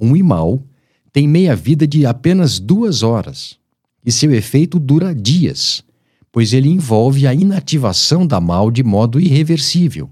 um 0.00 0.16
imal, 0.16 0.66
tem 1.12 1.28
meia-vida 1.28 1.86
de 1.86 2.04
apenas 2.04 2.58
duas 2.58 3.04
horas 3.04 3.56
e 4.04 4.10
seu 4.10 4.34
efeito 4.34 4.80
dura 4.80 5.14
dias, 5.14 5.84
pois 6.32 6.52
ele 6.52 6.68
envolve 6.68 7.24
a 7.24 7.32
inativação 7.32 8.26
da 8.26 8.40
mal 8.40 8.68
de 8.68 8.82
modo 8.82 9.20
irreversível, 9.20 10.10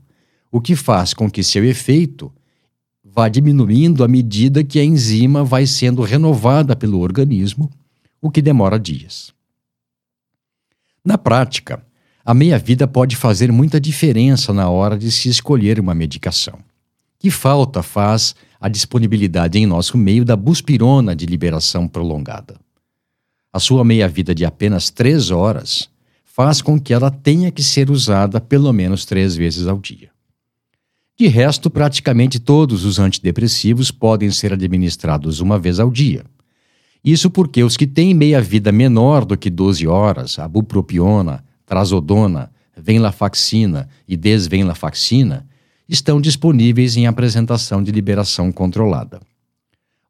o 0.51 0.61
que 0.61 0.77
faz 0.77 1.13
com 1.13 1.29
que 1.29 1.43
seu 1.43 1.65
efeito 1.65 2.33
vá 3.19 3.29
diminuindo 3.29 4.05
à 4.05 4.09
medida 4.09 4.63
que 4.63 4.79
a 4.79 4.85
enzima 4.85 5.43
vai 5.43 5.67
sendo 5.67 6.03
renovada 6.03 6.77
pelo 6.77 7.01
organismo, 7.01 7.69
o 8.23 8.31
que 8.31 8.41
demora 8.41 8.79
dias. 8.79 9.33
Na 11.05 11.19
prática, 11.19 11.85
a 12.25 12.33
meia-vida 12.33 12.87
pode 12.87 13.17
fazer 13.17 13.51
muita 13.51 13.81
diferença 13.81 14.53
na 14.53 14.69
hora 14.69 14.97
de 14.97 15.11
se 15.11 15.29
escolher 15.29 15.81
uma 15.81 15.97
medicação. 15.97 16.61
Que 17.19 17.29
falta 17.29 17.83
faz 17.83 18.37
a 18.61 18.69
disponibilidade 18.69 19.59
em 19.59 19.67
nosso 19.67 19.99
meio 19.99 20.25
da 20.25 20.37
buspirona 20.37 21.17
de 21.17 21.27
liberação 21.27 21.89
prolongada? 21.89 22.55
A 23.53 23.59
sua 23.59 23.85
meia-vida 23.85 24.33
de 24.33 24.45
apenas 24.45 24.91
três 24.91 25.33
horas 25.33 25.91
faz 26.25 26.63
com 26.63 26.79
que 26.79 26.95
ela 26.95 27.11
tenha 27.11 27.51
que 27.51 27.65
ser 27.65 27.91
usada 27.91 28.41
pelo 28.41 28.73
menos 28.73 29.05
três 29.05 29.35
vezes 29.35 29.67
ao 29.67 29.77
dia. 29.81 30.17
De 31.19 31.27
resto, 31.27 31.69
praticamente 31.69 32.39
todos 32.39 32.85
os 32.85 33.01
antidepressivos 33.01 33.91
podem 33.91 34.31
ser 34.31 34.53
administrados 34.53 35.41
uma 35.41 35.59
vez 35.59 35.81
ao 35.81 35.91
dia. 35.91 36.25
Isso 37.05 37.29
porque 37.29 37.65
os 37.65 37.77
que 37.77 37.89
têm 37.89 38.15
meia-vida 38.15 38.71
menor 38.71 39.25
do 39.25 39.37
que 39.37 39.51
12 39.51 39.85
horas, 39.89 40.39
a 40.39 40.47
bupropiona, 40.47 41.45
trazodona, 41.67 42.53
venlafaxina 42.77 43.89
e 44.07 44.17
desvenlafaxina, 44.17 45.45
estão 45.89 46.21
disponíveis 46.21 46.97
em 46.97 47.09
apresentação 47.09 47.83
de 47.83 47.91
liberação 47.91 48.53
controlada. 48.53 49.21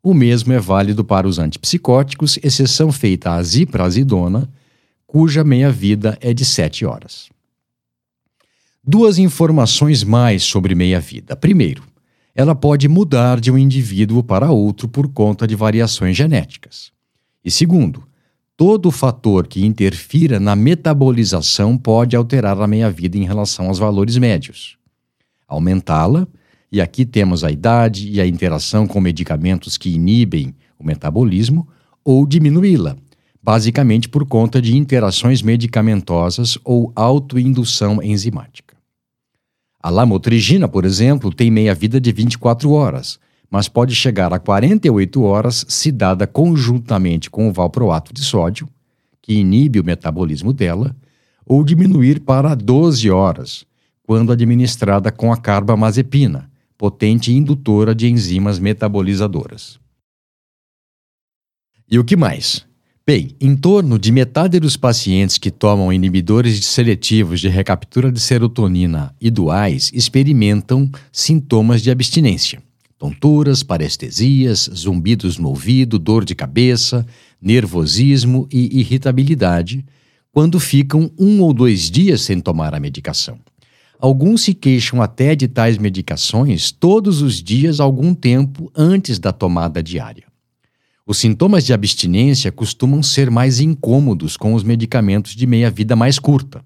O 0.03 0.13
mesmo 0.13 0.53
é 0.53 0.61
válido 0.61 1.03
para 1.03 1.27
os 1.27 1.39
antipsicóticos, 1.39 2.39
exceção 2.43 2.93
feita 2.93 3.33
a 3.33 3.43
ziprazidona, 3.43 4.47
cuja 5.07 5.43
meia-vida 5.43 6.19
é 6.21 6.35
de 6.35 6.45
7 6.45 6.85
horas. 6.85 7.31
Duas 8.91 9.19
informações 9.19 10.03
mais 10.03 10.43
sobre 10.45 10.75
meia-vida. 10.75 11.37
Primeiro, 11.37 11.83
ela 12.35 12.55
pode 12.55 12.89
mudar 12.89 13.39
de 13.39 13.51
um 13.51 13.59
indivíduo 13.59 14.23
para 14.23 14.51
outro 14.51 14.89
por 14.89 15.09
conta 15.09 15.47
de 15.47 15.55
variações 15.55 16.17
genéticas. 16.17 16.91
E 17.45 17.51
segundo, 17.51 18.03
todo 18.57 18.91
fator 18.91 19.47
que 19.47 19.63
interfira 19.63 20.41
na 20.41 20.57
metabolização 20.57 21.77
pode 21.77 22.17
alterar 22.17 22.59
a 22.59 22.67
meia-vida 22.67 23.19
em 23.19 23.27
relação 23.27 23.67
aos 23.67 23.79
valores 23.79 24.17
médios. 24.17 24.79
Aumentá-la, 25.47 26.27
e 26.73 26.81
aqui 26.81 27.05
temos 27.05 27.45
a 27.45 27.51
idade 27.51 28.09
e 28.11 28.23
a 28.23 28.27
interação 28.27 28.87
com 28.87 29.03
medicamentos 29.03 29.77
que 29.77 29.91
inibem 29.91 30.55
o 30.79 30.83
metabolismo, 30.83 31.69
ou 32.03 32.27
diminuí-la, 32.27 32.97
basicamente 33.43 34.09
por 34.09 34.25
conta 34.25 34.63
de 34.63 34.75
interações 34.75 35.43
medicamentosas 35.43 36.57
ou 36.65 36.91
autoindução 36.97 38.03
enzimática. 38.03 38.68
A 39.81 39.91
lamotrigina, 39.91 40.69
por 40.69 40.85
exemplo, 40.85 41.33
tem 41.33 41.51
meia-vida 41.51 42.01
de 42.01 42.11
24 42.11 42.71
horas, 42.71 43.19
mas 43.51 43.69
pode 43.69 43.95
chegar 43.95 44.33
a 44.33 44.39
48 44.39 45.23
horas 45.23 45.65
se 45.69 45.93
dada 45.93 46.27
conjuntamente 46.27 47.31
com 47.31 47.49
o 47.49 47.53
valproato 47.53 48.13
de 48.13 48.23
sódio, 48.23 48.69
que 49.23 49.35
inibe 49.35 49.81
o 49.81 49.85
metabolismo 49.85 50.53
dela, 50.53 50.95
ou 51.47 51.65
diminuir 51.65 52.21
para 52.21 52.55
12 52.55 53.11
horas, 53.11 53.65
quando 54.03 54.33
administrada 54.33 55.13
com 55.13 55.33
a 55.33 55.37
carbamazepina, 55.37 56.51
potente 56.77 57.33
indutora 57.33 57.95
de 57.95 58.09
enzimas 58.09 58.59
metabolizadoras. 58.59 59.79
E 61.91 61.99
o 61.99 62.05
que 62.05 62.17
mais? 62.17 62.68
Bem, 63.09 63.31
em 63.41 63.57
torno 63.57 63.99
de 63.99 64.13
metade 64.13 64.61
dos 64.61 64.77
pacientes 64.77 65.39
que 65.39 65.51
tomam 65.51 65.91
inibidores 65.91 66.63
seletivos 66.67 67.41
de 67.41 67.49
recaptura 67.49 68.13
de 68.13 68.21
serotonina 68.21 69.15
e 69.19 69.31
duais 69.31 69.91
experimentam 69.95 70.91
sintomas 71.11 71.81
de 71.81 71.91
abstinência. 71.91 72.63
Tonturas, 72.99 73.63
parestesias, 73.63 74.69
zumbidos 74.75 75.39
no 75.39 75.49
ouvido, 75.49 75.99
dor 75.99 76.23
de 76.23 76.35
cabeça, 76.35 77.07
nervosismo 77.41 78.47
e 78.53 78.79
irritabilidade, 78.79 79.87
quando 80.31 80.61
ficam 80.61 81.11
um 81.19 81.41
ou 81.41 81.55
dois 81.55 81.91
dias 81.91 82.21
sem 82.21 82.41
tomar 82.41 82.75
a 82.75 82.79
medicação. 82.79 83.39
Alguns 83.99 84.43
se 84.43 84.53
queixam 84.53 85.01
até 85.01 85.35
de 85.35 85.49
tais 85.49 85.79
medicações 85.79 86.71
todos 86.71 87.23
os 87.23 87.43
dias 87.43 87.81
algum 87.81 88.13
tempo 88.13 88.71
antes 88.77 89.19
da 89.19 89.33
tomada 89.33 89.83
diária. 89.83 90.28
Os 91.11 91.17
sintomas 91.17 91.65
de 91.65 91.73
abstinência 91.73 92.53
costumam 92.53 93.03
ser 93.03 93.31
mais 93.31 93.61
incômodos 93.61 94.37
com 94.37 94.53
os 94.53 94.63
medicamentos 94.63 95.35
de 95.35 95.47
meia-vida 95.47 95.97
mais 95.97 96.19
curta. 96.19 96.63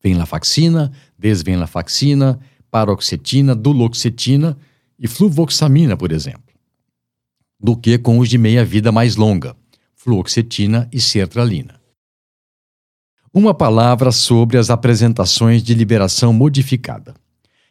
Venlafaxina, 0.00 0.92
desvenlafaxina, 1.18 2.38
paroxetina, 2.70 3.52
duloxetina 3.52 4.56
e 4.96 5.08
fluvoxamina, 5.08 5.96
por 5.96 6.12
exemplo, 6.12 6.54
do 7.58 7.76
que 7.76 7.98
com 7.98 8.20
os 8.20 8.28
de 8.28 8.38
meia-vida 8.38 8.92
mais 8.92 9.16
longa, 9.16 9.56
fluoxetina 9.96 10.88
e 10.92 11.00
sertralina. 11.00 11.80
Uma 13.32 13.52
palavra 13.52 14.12
sobre 14.12 14.58
as 14.58 14.70
apresentações 14.70 15.60
de 15.60 15.74
liberação 15.74 16.32
modificada. 16.32 17.16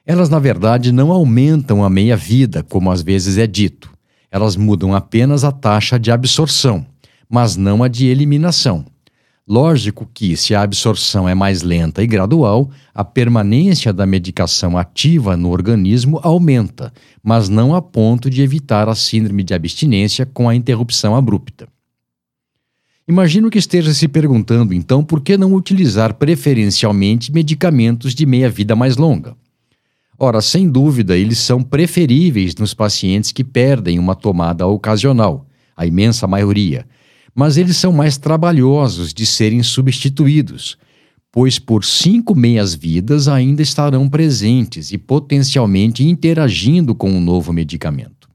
Elas, 0.06 0.28
na 0.28 0.40
verdade, 0.40 0.92
não 0.92 1.10
aumentam 1.10 1.86
a 1.86 1.90
meia-vida, 1.90 2.64
como 2.64 2.92
às 2.92 3.02
vezes 3.02 3.38
é 3.38 3.48
dito. 3.48 3.93
Elas 4.34 4.56
mudam 4.56 4.96
apenas 4.96 5.44
a 5.44 5.52
taxa 5.52 6.00
de 6.00 6.10
absorção, 6.10 6.84
mas 7.30 7.56
não 7.56 7.84
a 7.84 7.88
de 7.88 8.08
eliminação. 8.08 8.84
Lógico 9.48 10.10
que, 10.12 10.36
se 10.36 10.56
a 10.56 10.64
absorção 10.64 11.30
é 11.30 11.36
mais 11.36 11.62
lenta 11.62 12.02
e 12.02 12.08
gradual, 12.08 12.72
a 12.96 13.04
permanência 13.04 13.94
da 13.94 14.08
medicação 14.08 14.76
ativa 14.76 15.38
no 15.38 15.52
organismo 15.52 16.20
aumenta, 16.24 16.92
mas 17.22 17.48
não 17.48 17.76
a 17.76 17.82
ponto 17.82 18.28
de 18.28 18.42
evitar 18.42 18.90
a 18.90 18.96
síndrome 18.96 19.44
de 19.44 19.54
abstinência 19.54 20.26
com 20.26 20.50
a 20.50 20.56
interrupção 20.56 21.16
abrupta. 21.16 21.68
Imagino 23.08 23.52
que 23.52 23.60
esteja 23.60 23.94
se 23.94 24.08
perguntando, 24.08 24.74
então, 24.74 25.04
por 25.04 25.22
que 25.22 25.38
não 25.38 25.54
utilizar 25.54 26.16
preferencialmente 26.16 27.32
medicamentos 27.32 28.16
de 28.16 28.26
meia-vida 28.26 28.76
mais 28.76 28.98
longa? 28.98 29.36
Ora, 30.18 30.42
sem 30.42 30.70
dúvida, 30.70 31.18
eles 31.18 31.40
são 31.40 31.64
preferíveis 31.64 32.56
nos 32.56 32.74
pacientes 32.74 33.32
que 33.32 33.44
perdem 33.44 34.00
uma 34.00 34.16
tomada 34.16 34.68
ocasional, 34.68 35.48
a 35.76 35.86
imensa 35.86 36.28
maioria 36.28 36.86
mas 37.36 37.58
eles 37.58 37.78
são 37.78 37.92
mais 37.92 38.18
trabalhosos 38.18 39.14
de 39.14 39.26
serem 39.26 39.64
substituídos, 39.64 40.78
pois 41.32 41.58
por 41.58 41.84
cinco 41.84 42.36
meias-vidas 42.36 43.28
ainda 43.28 43.62
estarão 43.62 44.08
presentes 44.08 44.92
e 44.92 44.98
potencialmente 44.98 46.04
interagindo 46.04 46.94
com 46.94 47.12
o 47.12 47.16
um 47.16 47.22
novo 47.22 47.52
medicamento. 47.52 48.30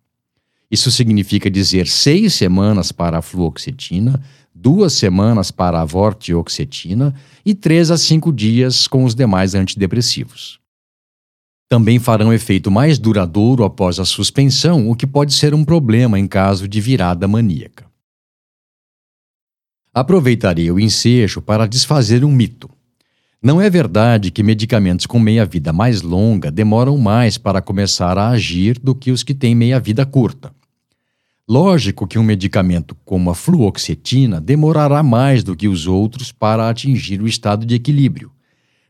Isso 0.70 0.90
significa 0.90 1.49
dizer 1.50 1.87
seis 1.87 2.35
semanas 2.35 2.92
para 2.92 3.18
a 3.18 3.23
fluoxetina, 3.23 4.20
duas 4.54 4.92
semanas 4.94 5.50
para 5.50 5.80
a 5.80 5.85
vortioxetina 5.85 7.14
e 7.47 7.54
três 7.54 7.90
a 7.90 7.97
cinco 7.97 8.32
dias 8.32 8.87
com 8.87 9.04
os 9.04 9.14
demais 9.14 9.54
antidepressivos. 9.54 10.58
Também 11.68 11.98
farão 11.98 12.32
efeito 12.32 12.70
mais 12.70 12.98
duradouro 12.98 13.62
após 13.62 14.00
a 14.00 14.04
suspensão, 14.06 14.88
o 14.88 14.96
que 14.96 15.06
pode 15.06 15.34
ser 15.34 15.52
um 15.52 15.64
problema 15.64 16.18
em 16.18 16.26
caso 16.26 16.66
de 16.66 16.80
virada 16.80 17.28
maníaca. 17.28 17.87
Aproveitarei 19.92 20.70
o 20.70 20.80
ensejo 20.80 21.42
para 21.42 21.66
desfazer 21.66 22.25
um 22.25 22.32
mito. 22.32 22.70
Não 23.42 23.60
é 23.60 23.68
verdade 23.68 24.30
que 24.30 24.42
medicamentos 24.42 25.04
com 25.04 25.18
meia-vida 25.18 25.72
mais 25.72 26.00
longa 26.00 26.50
demoram 26.50 26.96
mais 26.96 27.37
para 27.37 27.60
começar 27.60 28.16
a 28.16 28.30
agir 28.30 28.78
do 28.78 28.94
que 28.94 29.10
os 29.10 29.22
que 29.22 29.34
têm 29.34 29.54
meia-vida 29.54 30.06
curta. 30.06 30.52
Lógico 31.46 32.06
que 32.06 32.18
um 32.18 32.22
medicamento 32.22 32.96
como 33.04 33.30
a 33.30 33.34
fluoxetina 33.34 34.40
demorará 34.40 35.02
mais 35.02 35.44
do 35.44 35.54
que 35.54 35.68
os 35.68 35.87
outros 35.87 36.32
para 36.32 36.68
atingir 36.68 37.20
o 37.20 37.26
estado 37.26 37.64
de 37.64 37.75
equilíbrio, 37.75 38.30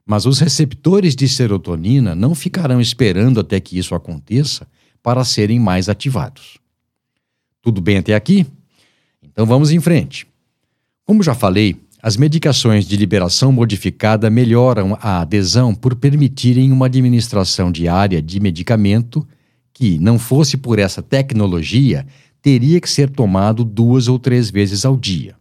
mas 0.09 0.25
os 0.25 0.39
receptores 0.39 1.15
de 1.15 1.29
serotonina 1.29 2.15
não 2.15 2.35
ficarão 2.35 2.81
esperando 2.81 3.41
até 3.41 3.61
que 3.61 3.79
isso 3.79 3.95
aconteça 3.95 4.67
para 5.03 5.23
serem 5.23 5.61
mais 5.61 5.87
ativados. 5.87 6.57
Tudo 7.61 7.83
bem 7.83 7.99
até 7.99 8.15
aqui? 8.15 8.47
Então 9.23 9.45
vamos 9.45 9.71
em 9.71 9.79
frente. 9.79 10.27
Como 11.05 11.23
já 11.23 11.35
falei, 11.35 11.77
as 12.03 12.17
medicações 12.17 12.87
de 12.87 12.97
liberação 12.97 13.53
modificada 13.53 14.31
melhoram 14.31 14.97
a 14.99 15.21
adesão 15.21 15.75
por 15.75 15.95
permitirem 15.95 16.73
uma 16.73 16.87
administração 16.87 17.71
diária 17.71 18.23
de 18.23 18.41
medicamento 18.41 19.29
que, 19.75 19.99
não 19.99 20.19
fosse 20.19 20.57
por 20.57 20.79
essa 20.79 21.03
tecnologia, 21.03 22.07
teria 22.41 22.81
que 22.81 22.89
ser 22.89 23.11
tomado 23.11 23.63
duas 23.63 24.09
ou 24.09 24.19
três 24.19 24.49
vezes 24.49 24.87
ao 24.87 24.97
dia. 24.97 25.37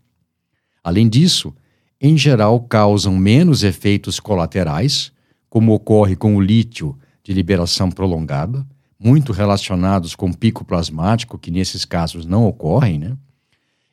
Além 0.84 1.08
disso, 1.08 1.54
em 2.00 2.18
geral 2.18 2.60
causam 2.62 3.16
menos 3.16 3.64
efeitos 3.64 4.20
colaterais, 4.20 5.12
como 5.50 5.74
ocorre 5.74 6.16
com 6.16 6.36
o 6.36 6.42
lítio 6.42 6.98
de 7.24 7.34
liberação 7.34 7.90
prolongada, 7.90 8.66
muito 9.00 9.32
relacionados 9.32 10.16
com 10.16 10.32
pico 10.32 10.64
plasmático, 10.64 11.38
que 11.38 11.52
nesses 11.52 11.86
casos 11.86 12.26
não 12.26 12.46
ocorrem, 12.46 13.00
né? 13.00 13.18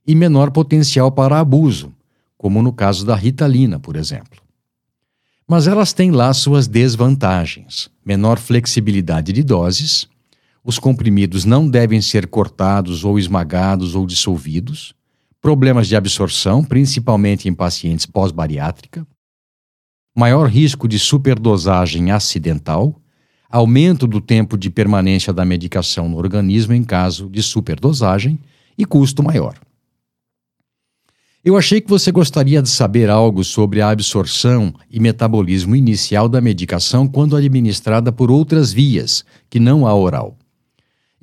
e 0.07 0.14
menor 0.14 0.51
potencial 0.51 1.11
para 1.11 1.38
abuso, 1.38 1.93
como 2.37 2.62
no 2.62 2.73
caso 2.73 3.07
da 3.07 3.14
ritalina, 3.14 3.79
por 3.79 3.97
exemplo. 3.97 4.43
Mas 5.47 5.67
elas 5.67 5.93
têm 5.93 6.11
lá 6.11 6.33
suas 6.33 6.67
desvantagens: 6.67 7.90
menor 8.05 8.38
flexibilidade 8.38 9.33
de 9.33 9.43
doses, 9.43 10.07
os 10.62 10.79
comprimidos 10.79 11.45
não 11.45 11.69
devem 11.69 12.01
ser 12.01 12.27
cortados 12.27 13.05
ou 13.05 13.19
esmagados 13.19 13.95
ou 13.95 14.07
dissolvidos, 14.07 14.95
problemas 15.45 15.87
de 15.87 15.95
absorção, 15.95 16.65
principalmente 16.65 17.51
em 17.51 17.53
pacientes 17.53 18.07
pós-bariátrica, 18.07 19.07
maior 20.17 20.49
risco 20.49 20.89
de 20.89 20.99
superdosagem 20.99 22.11
acidental, 22.11 22.99
aumento 23.51 24.07
do 24.07 24.23
tempo 24.23 24.57
de 24.57 24.71
permanência 24.71 25.35
da 25.35 25.45
medicação 25.45 26.09
no 26.09 26.17
organismo 26.17 26.73
em 26.73 26.83
caso 26.83 27.29
de 27.29 27.43
superdosagem 27.43 28.41
e 28.79 28.87
custo 28.87 29.23
maior. 29.23 29.59
Eu 31.45 31.59
achei 31.59 31.79
que 31.79 31.91
você 31.91 32.11
gostaria 32.11 32.63
de 32.63 32.71
saber 32.71 33.11
algo 33.11 33.45
sobre 33.45 33.83
a 33.83 33.91
absorção 33.91 34.73
e 34.91 34.99
metabolismo 34.99 35.77
inicial 35.77 36.27
da 36.27 36.41
medicação 36.41 37.07
quando 37.07 37.37
administrada 37.37 38.11
por 38.11 38.31
outras 38.31 38.73
vias, 38.73 39.27
que 39.51 39.61
não 39.61 39.87
a 39.87 39.95
oral. 39.95 40.39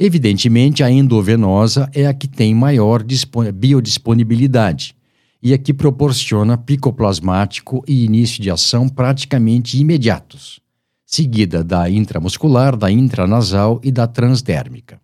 Evidentemente, 0.03 0.83
a 0.83 0.89
endovenosa 0.89 1.87
é 1.93 2.07
a 2.07 2.13
que 2.15 2.27
tem 2.27 2.55
maior 2.55 3.05
biodisponibilidade 3.53 4.95
e 5.43 5.53
a 5.53 5.59
que 5.59 5.71
proporciona 5.71 6.57
picoplasmático 6.57 7.83
e 7.87 8.03
início 8.03 8.41
de 8.41 8.49
ação 8.49 8.89
praticamente 8.89 9.79
imediatos, 9.79 10.59
seguida 11.05 11.63
da 11.63 11.87
intramuscular, 11.87 12.75
da 12.75 12.89
intranasal 12.89 13.79
e 13.83 13.91
da 13.91 14.07
transdérmica. 14.07 14.99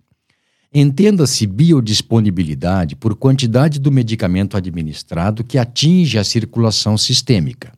Entenda-se 0.74 1.46
biodisponibilidade 1.46 2.96
por 2.96 3.16
quantidade 3.16 3.80
do 3.80 3.92
medicamento 3.92 4.58
administrado 4.58 5.44
que 5.44 5.60
atinge 5.60 6.18
a 6.18 6.24
circulação 6.24 6.98
sistêmica. 6.98 7.72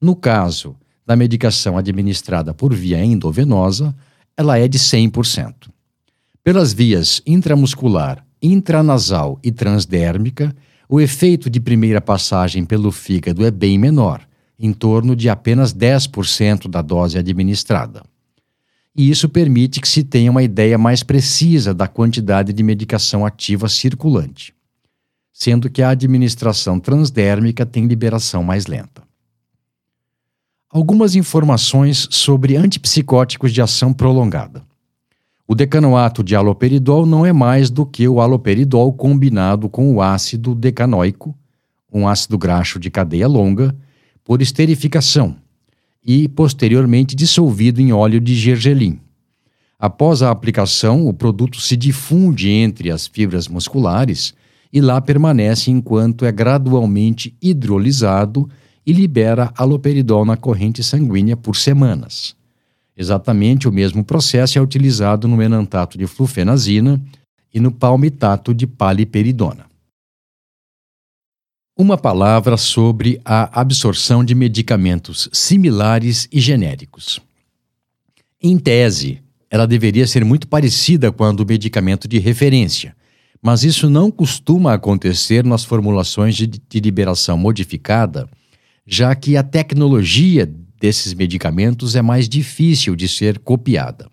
No 0.00 0.16
caso 0.16 0.74
da 1.06 1.14
medicação 1.14 1.78
administrada 1.78 2.52
por 2.52 2.74
via 2.74 3.04
endovenosa, 3.04 3.94
ela 4.36 4.58
é 4.58 4.66
de 4.66 4.80
100%. 4.80 5.70
Pelas 6.50 6.72
vias 6.72 7.22
intramuscular, 7.24 8.26
intranasal 8.42 9.38
e 9.40 9.52
transdérmica, 9.52 10.52
o 10.88 11.00
efeito 11.00 11.48
de 11.48 11.60
primeira 11.60 12.00
passagem 12.00 12.64
pelo 12.64 12.90
fígado 12.90 13.46
é 13.46 13.52
bem 13.52 13.78
menor, 13.78 14.26
em 14.58 14.72
torno 14.72 15.14
de 15.14 15.28
apenas 15.28 15.72
10% 15.72 16.68
da 16.68 16.82
dose 16.82 17.16
administrada 17.16 18.02
e 18.96 19.08
isso 19.08 19.28
permite 19.28 19.80
que 19.80 19.86
se 19.86 20.02
tenha 20.02 20.28
uma 20.28 20.42
ideia 20.42 20.76
mais 20.76 21.04
precisa 21.04 21.72
da 21.72 21.86
quantidade 21.86 22.52
de 22.52 22.62
medicação 22.64 23.24
ativa 23.24 23.68
circulante, 23.68 24.52
sendo 25.32 25.70
que 25.70 25.82
a 25.82 25.90
administração 25.90 26.80
transdérmica 26.80 27.64
tem 27.64 27.86
liberação 27.86 28.42
mais 28.42 28.66
lenta. 28.66 29.04
Algumas 30.68 31.14
informações 31.14 32.08
sobre 32.10 32.56
antipsicóticos 32.56 33.52
de 33.52 33.62
ação 33.62 33.92
prolongada. 33.92 34.68
O 35.50 35.54
decanoato 35.56 36.22
de 36.22 36.36
aloperidol 36.36 37.04
não 37.04 37.26
é 37.26 37.32
mais 37.32 37.70
do 37.70 37.84
que 37.84 38.06
o 38.06 38.20
aloperidol 38.20 38.92
combinado 38.92 39.68
com 39.68 39.92
o 39.92 40.00
ácido 40.00 40.54
decanoico, 40.54 41.36
um 41.92 42.06
ácido 42.06 42.38
graxo 42.38 42.78
de 42.78 42.88
cadeia 42.88 43.26
longa, 43.26 43.74
por 44.22 44.40
esterificação, 44.40 45.34
e 46.06 46.28
posteriormente 46.28 47.16
dissolvido 47.16 47.80
em 47.80 47.92
óleo 47.92 48.20
de 48.20 48.32
gergelim. 48.32 49.00
Após 49.76 50.22
a 50.22 50.30
aplicação, 50.30 51.08
o 51.08 51.12
produto 51.12 51.60
se 51.60 51.76
difunde 51.76 52.48
entre 52.48 52.88
as 52.88 53.08
fibras 53.08 53.48
musculares 53.48 54.32
e 54.72 54.80
lá 54.80 55.00
permanece 55.00 55.68
enquanto 55.68 56.24
é 56.24 56.30
gradualmente 56.30 57.36
hidrolisado 57.42 58.48
e 58.86 58.92
libera 58.92 59.52
aloperidol 59.56 60.24
na 60.24 60.36
corrente 60.36 60.84
sanguínea 60.84 61.36
por 61.36 61.56
semanas. 61.56 62.38
Exatamente 63.00 63.66
o 63.66 63.72
mesmo 63.72 64.04
processo 64.04 64.58
é 64.58 64.60
utilizado 64.60 65.26
no 65.26 65.42
enantato 65.42 65.96
de 65.96 66.06
flufenazina 66.06 67.00
e 67.50 67.58
no 67.58 67.72
palmitato 67.72 68.52
de 68.52 68.66
paliperidona. 68.66 69.64
Uma 71.74 71.96
palavra 71.96 72.58
sobre 72.58 73.18
a 73.24 73.58
absorção 73.58 74.22
de 74.22 74.34
medicamentos 74.34 75.30
similares 75.32 76.28
e 76.30 76.38
genéricos. 76.40 77.18
Em 78.38 78.58
tese, 78.58 79.22
ela 79.48 79.66
deveria 79.66 80.06
ser 80.06 80.22
muito 80.22 80.46
parecida 80.46 81.10
com 81.10 81.34
do 81.34 81.46
medicamento 81.46 82.06
de 82.06 82.18
referência, 82.18 82.94
mas 83.40 83.64
isso 83.64 83.88
não 83.88 84.10
costuma 84.10 84.74
acontecer 84.74 85.42
nas 85.42 85.64
formulações 85.64 86.36
de, 86.36 86.46
de 86.46 86.80
liberação 86.80 87.38
modificada, 87.38 88.28
já 88.86 89.14
que 89.14 89.38
a 89.38 89.42
tecnologia 89.42 90.44
desses 90.80 91.12
medicamentos 91.12 91.94
é 91.94 92.00
mais 92.00 92.26
difícil 92.26 92.96
de 92.96 93.06
ser 93.06 93.38
copiada. 93.38 94.10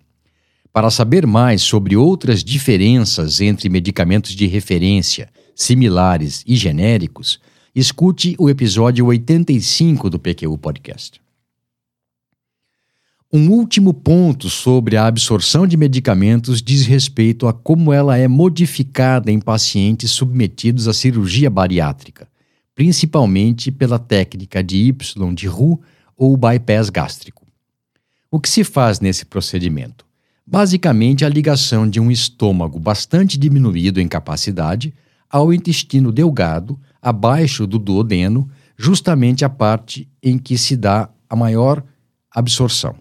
Para 0.73 0.91
saber 0.91 1.25
mais 1.25 1.61
sobre 1.61 1.95
outras 1.95 2.43
diferenças 2.43 3.39
entre 3.39 3.69
medicamentos 3.69 4.35
de 4.35 4.45
referência, 4.45 5.29
similares 5.55 6.43
e 6.45 6.55
genéricos, 6.55 7.39
escute 7.73 8.35
o 8.37 8.49
episódio 8.49 9.05
85 9.05 10.09
do 10.09 10.19
PQU 10.19 10.57
Podcast. 10.57 11.21
Um 13.31 13.49
último 13.49 13.93
ponto 13.93 14.49
sobre 14.49 14.95
a 14.97 15.05
absorção 15.05 15.65
de 15.65 15.75
medicamentos 15.75 16.61
diz 16.61 16.85
respeito 16.85 17.47
a 17.47 17.53
como 17.53 17.91
ela 17.91 18.17
é 18.17 18.27
modificada 18.27 19.31
em 19.31 19.39
pacientes 19.39 20.11
submetidos 20.11 20.87
à 20.87 20.93
cirurgia 20.93 21.49
bariátrica, 21.49 22.27
principalmente 22.75 23.71
pela 23.71 23.99
técnica 23.99 24.63
de 24.63 24.77
Y 24.77 25.33
de 25.33 25.47
Roux 25.47 25.81
ou 26.17 26.35
bypass 26.35 26.89
gástrico. 26.89 27.45
O 28.29 28.39
que 28.39 28.49
se 28.49 28.63
faz 28.63 28.99
nesse 28.99 29.25
procedimento? 29.25 30.05
Basicamente, 30.45 31.23
a 31.23 31.29
ligação 31.29 31.87
de 31.87 31.99
um 31.99 32.09
estômago 32.09 32.79
bastante 32.79 33.37
diminuído 33.37 34.01
em 34.01 34.07
capacidade 34.07 34.93
ao 35.29 35.53
intestino 35.53 36.11
delgado, 36.11 36.79
abaixo 37.01 37.67
do 37.67 37.77
duodeno, 37.77 38.49
justamente 38.77 39.45
a 39.45 39.49
parte 39.49 40.09
em 40.23 40.37
que 40.37 40.57
se 40.57 40.75
dá 40.75 41.09
a 41.29 41.35
maior 41.35 41.83
absorção. 42.31 42.95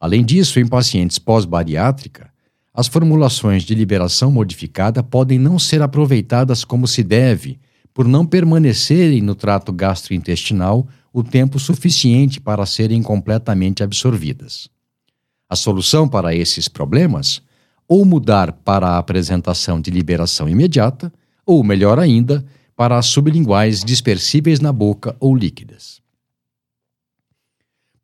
Além 0.00 0.24
disso, 0.24 0.58
em 0.58 0.66
pacientes 0.66 1.18
pós-bariátrica, 1.18 2.30
as 2.72 2.86
formulações 2.86 3.62
de 3.62 3.74
liberação 3.74 4.30
modificada 4.30 5.02
podem 5.02 5.38
não 5.38 5.58
ser 5.58 5.80
aproveitadas 5.82 6.64
como 6.64 6.86
se 6.86 7.02
deve, 7.02 7.58
por 7.92 8.06
não 8.06 8.26
permanecerem 8.26 9.22
no 9.22 9.34
trato 9.34 9.72
gastrointestinal 9.72 10.86
o 11.16 11.24
tempo 11.24 11.58
suficiente 11.58 12.38
para 12.38 12.66
serem 12.66 13.02
completamente 13.02 13.82
absorvidas. 13.82 14.68
A 15.48 15.56
solução 15.56 16.06
para 16.06 16.34
esses 16.34 16.68
problemas? 16.68 17.40
Ou 17.88 18.04
mudar 18.04 18.52
para 18.52 18.88
a 18.88 18.98
apresentação 18.98 19.80
de 19.80 19.90
liberação 19.90 20.46
imediata, 20.46 21.10
ou 21.46 21.64
melhor 21.64 21.98
ainda, 21.98 22.44
para 22.76 22.98
as 22.98 23.06
sublinguais 23.06 23.82
dispersíveis 23.82 24.60
na 24.60 24.70
boca 24.70 25.16
ou 25.18 25.34
líquidas. 25.34 26.02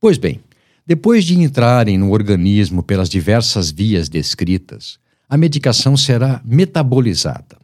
Pois 0.01 0.17
bem, 0.17 0.41
depois 0.87 1.23
de 1.27 1.39
entrarem 1.39 1.99
no 1.99 2.13
organismo 2.13 2.83
pelas 2.83 3.11
diversas 3.11 3.71
vias 3.71 4.09
descritas, 4.09 4.99
a 5.29 5.37
medicação 5.37 5.99
será 5.99 6.41
metabolizada, 6.43 7.59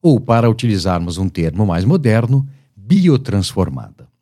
ou, 0.00 0.18
para 0.18 0.48
utilizarmos 0.48 1.18
um 1.18 1.28
termo 1.28 1.66
mais 1.66 1.84
moderno, 1.84 2.48
biotransformada. 2.74 4.15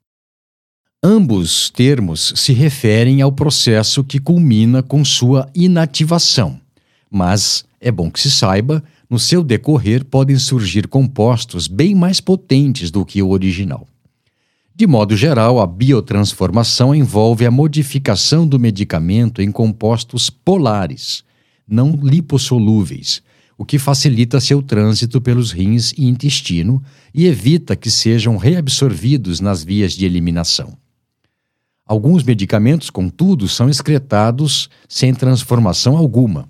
Ambos 1.06 1.68
termos 1.68 2.32
se 2.34 2.54
referem 2.54 3.20
ao 3.20 3.30
processo 3.30 4.02
que 4.02 4.18
culmina 4.18 4.82
com 4.82 5.04
sua 5.04 5.46
inativação, 5.54 6.58
mas 7.10 7.62
é 7.78 7.92
bom 7.92 8.10
que 8.10 8.18
se 8.18 8.30
saiba, 8.30 8.82
no 9.10 9.18
seu 9.18 9.44
decorrer 9.44 10.02
podem 10.02 10.38
surgir 10.38 10.88
compostos 10.88 11.68
bem 11.68 11.94
mais 11.94 12.22
potentes 12.22 12.90
do 12.90 13.04
que 13.04 13.22
o 13.22 13.28
original. 13.28 13.86
De 14.74 14.86
modo 14.86 15.14
geral, 15.14 15.60
a 15.60 15.66
biotransformação 15.66 16.94
envolve 16.94 17.44
a 17.44 17.50
modificação 17.50 18.46
do 18.46 18.58
medicamento 18.58 19.42
em 19.42 19.52
compostos 19.52 20.30
polares, 20.30 21.22
não 21.68 21.90
lipossolúveis, 22.02 23.20
o 23.58 23.64
que 23.66 23.78
facilita 23.78 24.40
seu 24.40 24.62
trânsito 24.62 25.20
pelos 25.20 25.52
rins 25.52 25.92
e 25.98 26.06
intestino 26.06 26.82
e 27.12 27.26
evita 27.26 27.76
que 27.76 27.90
sejam 27.90 28.38
reabsorvidos 28.38 29.38
nas 29.38 29.62
vias 29.62 29.92
de 29.92 30.06
eliminação. 30.06 30.82
Alguns 31.86 32.22
medicamentos, 32.22 32.90
contudo, 32.90 33.46
são 33.48 33.68
excretados 33.68 34.70
sem 34.88 35.14
transformação 35.14 35.96
alguma. 35.96 36.48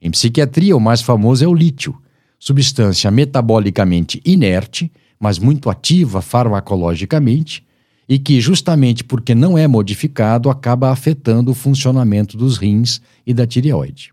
Em 0.00 0.10
psiquiatria, 0.10 0.76
o 0.76 0.80
mais 0.80 1.02
famoso 1.02 1.44
é 1.44 1.48
o 1.48 1.54
lítio, 1.54 2.00
substância 2.38 3.10
metabolicamente 3.10 4.20
inerte 4.24 4.90
mas 5.20 5.38
muito 5.38 5.68
ativa 5.68 6.22
farmacologicamente, 6.22 7.62
e 8.08 8.18
que, 8.18 8.40
justamente 8.40 9.04
porque 9.04 9.34
não 9.34 9.56
é 9.56 9.68
modificado, 9.68 10.50
acaba 10.50 10.90
afetando 10.90 11.52
o 11.52 11.54
funcionamento 11.54 12.36
dos 12.36 12.56
rins 12.56 13.00
e 13.24 13.34
da 13.34 13.46
tireoide. 13.46 14.12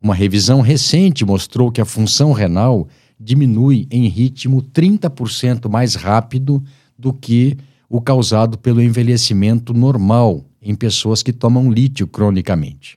Uma 0.00 0.14
revisão 0.14 0.62
recente 0.62 1.22
mostrou 1.22 1.70
que 1.70 1.82
a 1.82 1.84
função 1.84 2.32
renal 2.32 2.88
diminui 3.18 3.86
em 3.90 4.06
ritmo 4.08 4.62
30% 4.62 5.68
mais 5.68 5.96
rápido 5.96 6.62
do 6.98 7.12
que 7.12 7.58
o 7.90 8.00
causado 8.00 8.56
pelo 8.56 8.80
envelhecimento 8.80 9.74
normal 9.74 10.46
em 10.62 10.74
pessoas 10.74 11.22
que 11.22 11.32
tomam 11.32 11.70
lítio 11.70 12.06
cronicamente. 12.06 12.96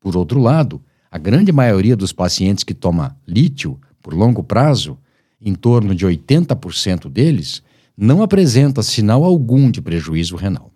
Por 0.00 0.14
outro 0.16 0.40
lado, 0.40 0.82
a 1.10 1.16
grande 1.16 1.52
maioria 1.52 1.96
dos 1.96 2.12
pacientes 2.12 2.64
que 2.64 2.74
toma 2.74 3.16
lítio 3.26 3.80
por 4.02 4.12
longo 4.12 4.42
prazo 4.42 4.98
em 5.40 5.54
torno 5.54 5.94
de 5.94 6.06
80% 6.06 7.08
deles, 7.08 7.62
não 7.96 8.22
apresenta 8.22 8.82
sinal 8.82 9.24
algum 9.24 9.70
de 9.70 9.80
prejuízo 9.80 10.36
renal. 10.36 10.72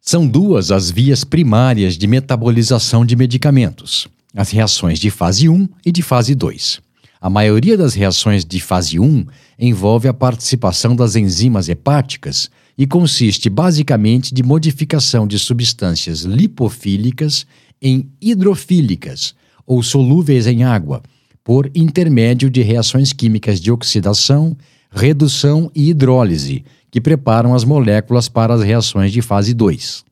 São 0.00 0.26
duas 0.26 0.70
as 0.70 0.90
vias 0.90 1.24
primárias 1.24 1.96
de 1.96 2.06
metabolização 2.06 3.04
de 3.04 3.16
medicamentos: 3.16 4.08
as 4.34 4.50
reações 4.50 4.98
de 4.98 5.10
fase 5.10 5.48
1 5.48 5.68
e 5.84 5.90
de 5.90 6.02
fase 6.02 6.34
2. 6.34 6.80
A 7.20 7.30
maioria 7.30 7.76
das 7.76 7.94
reações 7.94 8.44
de 8.44 8.60
fase 8.60 8.98
1 8.98 9.24
envolve 9.58 10.06
a 10.06 10.14
participação 10.14 10.94
das 10.94 11.16
enzimas 11.16 11.68
hepáticas 11.68 12.50
e 12.76 12.86
consiste 12.86 13.48
basicamente 13.48 14.34
de 14.34 14.42
modificação 14.42 15.26
de 15.26 15.38
substâncias 15.38 16.22
lipofílicas 16.22 17.46
em 17.80 18.10
hidrofílicas 18.20 19.34
ou 19.66 19.82
solúveis 19.82 20.46
em 20.46 20.62
água 20.62 21.02
por 21.42 21.70
intermédio 21.74 22.50
de 22.50 22.60
reações 22.60 23.12
químicas 23.12 23.60
de 23.60 23.70
oxidação, 23.70 24.56
redução 24.90 25.70
e 25.74 25.90
hidrólise, 25.90 26.64
que 26.90 27.00
preparam 27.00 27.54
as 27.54 27.62
moléculas 27.62 28.28
para 28.28 28.52
as 28.52 28.62
reações 28.62 29.12
de 29.12 29.22
fase 29.22 29.54
2. 29.54 30.04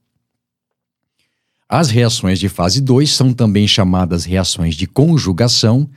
As 1.68 1.90
reações 1.90 2.38
de 2.38 2.48
fase 2.48 2.80
2 2.80 3.10
são 3.10 3.32
também 3.32 3.66
chamadas 3.66 4.24
reações 4.24 4.76
de 4.76 4.86
conjugação, 4.86 5.88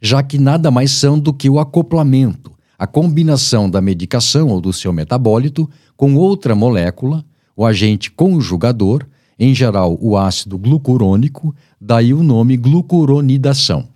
já 0.00 0.22
que 0.22 0.38
nada 0.38 0.70
mais 0.70 0.90
são 0.92 1.18
do 1.18 1.32
que 1.32 1.48
o 1.48 1.58
acoplamento, 1.58 2.52
a 2.78 2.86
combinação 2.86 3.68
da 3.68 3.80
medicação 3.80 4.48
ou 4.48 4.60
do 4.60 4.72
seu 4.72 4.92
metabólito 4.92 5.68
com 5.96 6.14
outra 6.14 6.54
molécula, 6.54 7.24
o 7.56 7.64
agente 7.64 8.10
conjugador, 8.10 9.06
em 9.38 9.54
geral 9.54 9.98
o 10.00 10.16
ácido 10.16 10.58
glucurônico, 10.58 11.54
daí 11.80 12.12
o 12.12 12.22
nome 12.22 12.56
glucuronidação. 12.56 13.88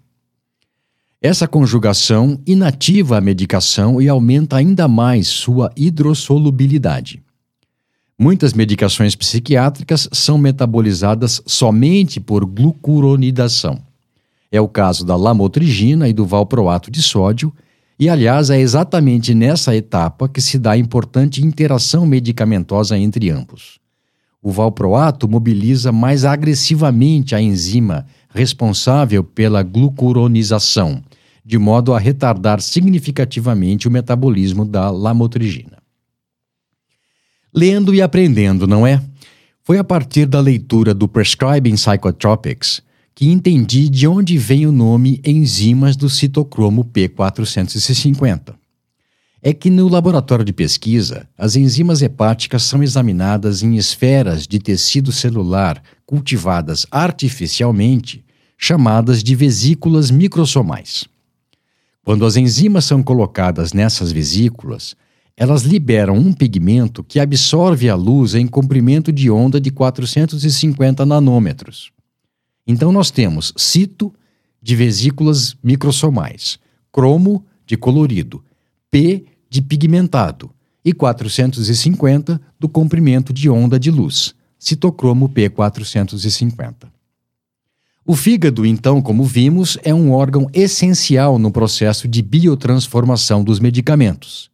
Essa 1.22 1.46
conjugação 1.46 2.40
inativa 2.46 3.18
a 3.18 3.20
medicação 3.20 4.00
e 4.00 4.08
aumenta 4.08 4.56
ainda 4.56 4.88
mais 4.88 5.28
sua 5.28 5.70
hidrossolubilidade. 5.76 7.22
Muitas 8.18 8.54
medicações 8.54 9.14
psiquiátricas 9.14 10.08
são 10.12 10.38
metabolizadas 10.38 11.42
somente 11.44 12.18
por 12.20 12.46
glucuronidação. 12.46 13.82
É 14.52 14.60
o 14.60 14.68
caso 14.68 15.04
da 15.04 15.16
lamotrigina 15.16 16.08
e 16.08 16.12
do 16.12 16.26
valproato 16.26 16.90
de 16.90 17.02
sódio, 17.02 17.52
e 17.98 18.08
aliás 18.08 18.50
é 18.50 18.58
exatamente 18.58 19.34
nessa 19.34 19.76
etapa 19.76 20.28
que 20.28 20.40
se 20.40 20.58
dá 20.58 20.72
a 20.72 20.78
importante 20.78 21.44
interação 21.44 22.06
medicamentosa 22.06 22.98
entre 22.98 23.30
ambos. 23.30 23.78
O 24.42 24.50
valproato 24.50 25.28
mobiliza 25.28 25.92
mais 25.92 26.24
agressivamente 26.24 27.34
a 27.34 27.42
enzima 27.42 28.06
responsável 28.30 29.22
pela 29.22 29.62
glucuronização, 29.62 31.02
de 31.44 31.58
modo 31.58 31.92
a 31.92 31.98
retardar 31.98 32.60
significativamente 32.60 33.86
o 33.86 33.90
metabolismo 33.90 34.64
da 34.64 34.90
lamotrigina. 34.90 35.78
Lendo 37.54 37.94
e 37.94 38.00
aprendendo, 38.00 38.66
não 38.66 38.86
é? 38.86 39.02
Foi 39.62 39.76
a 39.76 39.84
partir 39.84 40.24
da 40.24 40.40
leitura 40.40 40.94
do 40.94 41.06
Prescribing 41.06 41.74
Psychotropics 41.74 42.82
que 43.20 43.28
entendi 43.28 43.90
de 43.90 44.09
onde 44.09 44.38
vem 44.38 44.66
o 44.66 44.72
nome 44.72 45.20
enzimas 45.22 45.94
do 45.94 46.09
citocromo 46.09 46.87
P450. 46.87 48.54
É 49.42 49.52
que 49.52 49.68
no 49.68 49.88
laboratório 49.88 50.42
de 50.42 50.54
pesquisa, 50.54 51.28
as 51.37 51.54
enzimas 51.54 52.00
hepáticas 52.00 52.62
são 52.62 52.83
examinadas 52.83 53.62
em 53.62 53.76
esferas 53.76 54.46
de 54.46 54.59
tecido 54.59 55.12
celular 55.12 55.83
cultivadas 56.06 56.87
artificialmente, 56.90 58.24
chamadas 58.56 59.22
de 59.22 59.35
vesículas 59.35 60.11
microsomais. 60.11 61.04
Quando 62.02 62.24
as 62.24 62.38
enzimas 62.38 62.87
são 62.87 63.02
colocadas 63.02 63.74
nessas 63.74 64.11
vesículas, 64.11 64.96
elas 65.37 65.61
liberam 65.64 66.16
um 66.16 66.33
pigmento 66.33 67.04
que 67.04 67.20
absorve 67.20 67.90
a 67.90 67.94
luz 67.94 68.35
em 68.35 68.46
comprimento 68.46 69.12
de 69.12 69.30
onda 69.30 69.61
de 69.61 69.70
450 69.70 71.04
nanômetros. 71.04 71.92
Então 72.70 72.92
nós 72.92 73.11
temos 73.11 73.52
cito 73.56 74.14
de 74.62 74.76
vesículas 74.76 75.56
microsomais, 75.61 76.56
cromo 76.92 77.44
de 77.66 77.76
colorido, 77.76 78.44
P 78.88 79.24
de 79.48 79.61
pigmentado 79.61 80.48
e 80.85 80.92
450 80.92 82.40
do 82.61 82.68
comprimento 82.68 83.33
de 83.33 83.50
onda 83.50 83.76
de 83.76 83.90
luz, 83.90 84.37
citocromo 84.56 85.28
P450. 85.28 86.88
O 88.06 88.14
fígado, 88.14 88.64
então, 88.64 89.02
como 89.02 89.24
vimos, 89.24 89.76
é 89.83 89.92
um 89.92 90.12
órgão 90.12 90.48
essencial 90.52 91.40
no 91.40 91.50
processo 91.50 92.06
de 92.06 92.22
biotransformação 92.22 93.42
dos 93.42 93.59
medicamentos. 93.59 94.48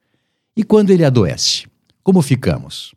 E 0.57 0.65
quando 0.65 0.89
ele 0.89 1.05
adoece, 1.05 1.67
como 2.03 2.23
ficamos? 2.23 2.95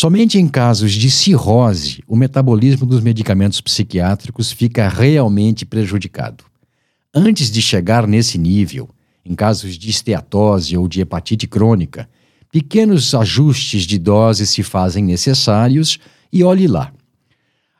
Somente 0.00 0.38
em 0.38 0.46
casos 0.46 0.92
de 0.92 1.10
cirrose, 1.10 2.04
o 2.06 2.14
metabolismo 2.14 2.86
dos 2.86 3.00
medicamentos 3.00 3.60
psiquiátricos 3.60 4.52
fica 4.52 4.88
realmente 4.88 5.66
prejudicado. 5.66 6.44
Antes 7.12 7.50
de 7.50 7.60
chegar 7.60 8.06
nesse 8.06 8.38
nível, 8.38 8.88
em 9.24 9.34
casos 9.34 9.76
de 9.76 9.90
esteatose 9.90 10.76
ou 10.76 10.86
de 10.86 11.00
hepatite 11.00 11.48
crônica, 11.48 12.08
pequenos 12.52 13.12
ajustes 13.12 13.82
de 13.82 13.98
dose 13.98 14.46
se 14.46 14.62
fazem 14.62 15.02
necessários 15.02 15.98
e 16.32 16.44
olhe 16.44 16.68
lá. 16.68 16.92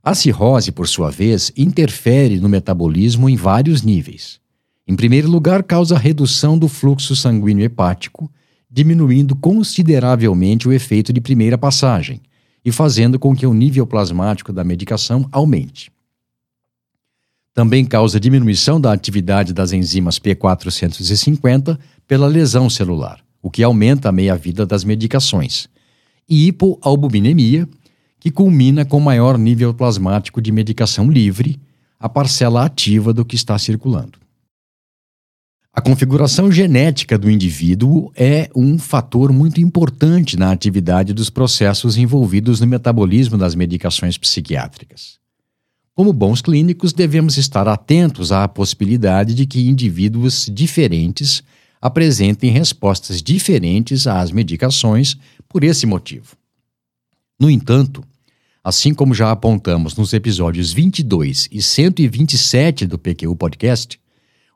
A 0.02 0.12
cirrose, 0.12 0.72
por 0.72 0.88
sua 0.88 1.12
vez, 1.12 1.52
interfere 1.57 2.40
no 2.40 2.48
metabolismo 2.48 3.28
em 3.28 3.37
vários 3.37 3.83
níveis. 3.83 4.40
Em 4.88 4.96
primeiro 4.96 5.31
lugar, 5.31 5.62
causa 5.62 5.96
redução 5.96 6.59
do 6.59 6.66
fluxo 6.66 7.14
sanguíneo 7.14 7.64
hepático, 7.64 8.28
diminuindo 8.70 9.35
consideravelmente 9.35 10.68
o 10.68 10.72
efeito 10.72 11.12
de 11.12 11.20
primeira 11.20 11.57
passagem 11.57 12.20
e 12.64 12.70
fazendo 12.70 13.18
com 13.18 13.35
que 13.35 13.46
o 13.46 13.54
nível 13.54 13.87
plasmático 13.87 14.52
da 14.52 14.62
medicação 14.62 15.26
aumente. 15.33 15.90
Também 17.54 17.85
causa 17.85 18.20
diminuição 18.20 18.81
da 18.81 18.92
atividade 18.92 19.52
das 19.52 19.72
enzimas 19.72 20.18
P450 20.18 21.78
pela 22.07 22.26
lesão 22.26 22.68
celular, 22.70 23.20
o 23.42 23.50
que 23.50 23.62
aumenta 23.62 24.11
a 24.11 24.12
meia-vida 24.12 24.64
das 24.64 24.85
medicações, 24.85 25.68
e 26.28 26.46
hipoalbuminemia, 26.46 27.68
que 28.20 28.31
culmina 28.31 28.85
com 28.85 29.00
maior 29.00 29.38
nível 29.38 29.72
plasmático 29.72 30.42
de 30.42 30.52
medicação 30.52 31.11
livre, 31.11 31.59
a 31.98 32.09
parcela 32.09 32.64
ativa 32.64 33.12
do 33.12 33.24
que 33.24 33.35
está 33.35 33.59
circulando. 33.59 34.18
A 35.78 35.80
configuração 35.80 36.50
genética 36.50 37.16
do 37.16 37.30
indivíduo 37.30 38.10
é 38.16 38.50
um 38.52 38.80
fator 38.80 39.32
muito 39.32 39.60
importante 39.60 40.36
na 40.36 40.50
atividade 40.50 41.12
dos 41.12 41.30
processos 41.30 41.96
envolvidos 41.96 42.60
no 42.60 42.66
metabolismo 42.66 43.38
das 43.38 43.54
medicações 43.54 44.18
psiquiátricas. 44.18 45.20
Como 45.94 46.12
bons 46.12 46.42
clínicos, 46.42 46.92
devemos 46.92 47.36
estar 47.36 47.68
atentos 47.68 48.32
à 48.32 48.48
possibilidade 48.48 49.36
de 49.36 49.46
que 49.46 49.68
indivíduos 49.68 50.50
diferentes 50.52 51.44
apresentem 51.80 52.50
respostas 52.50 53.22
diferentes 53.22 54.08
às 54.08 54.32
medicações 54.32 55.16
por 55.48 55.62
esse 55.62 55.86
motivo. 55.86 56.36
No 57.38 57.48
entanto, 57.48 58.02
assim 58.64 58.92
como 58.92 59.14
já 59.14 59.30
apontamos 59.30 59.94
nos 59.94 60.12
episódios 60.12 60.72
22 60.72 61.48
e 61.52 61.62
127 61.62 62.84
do 62.84 62.98
PQ 62.98 63.32
Podcast, 63.36 63.96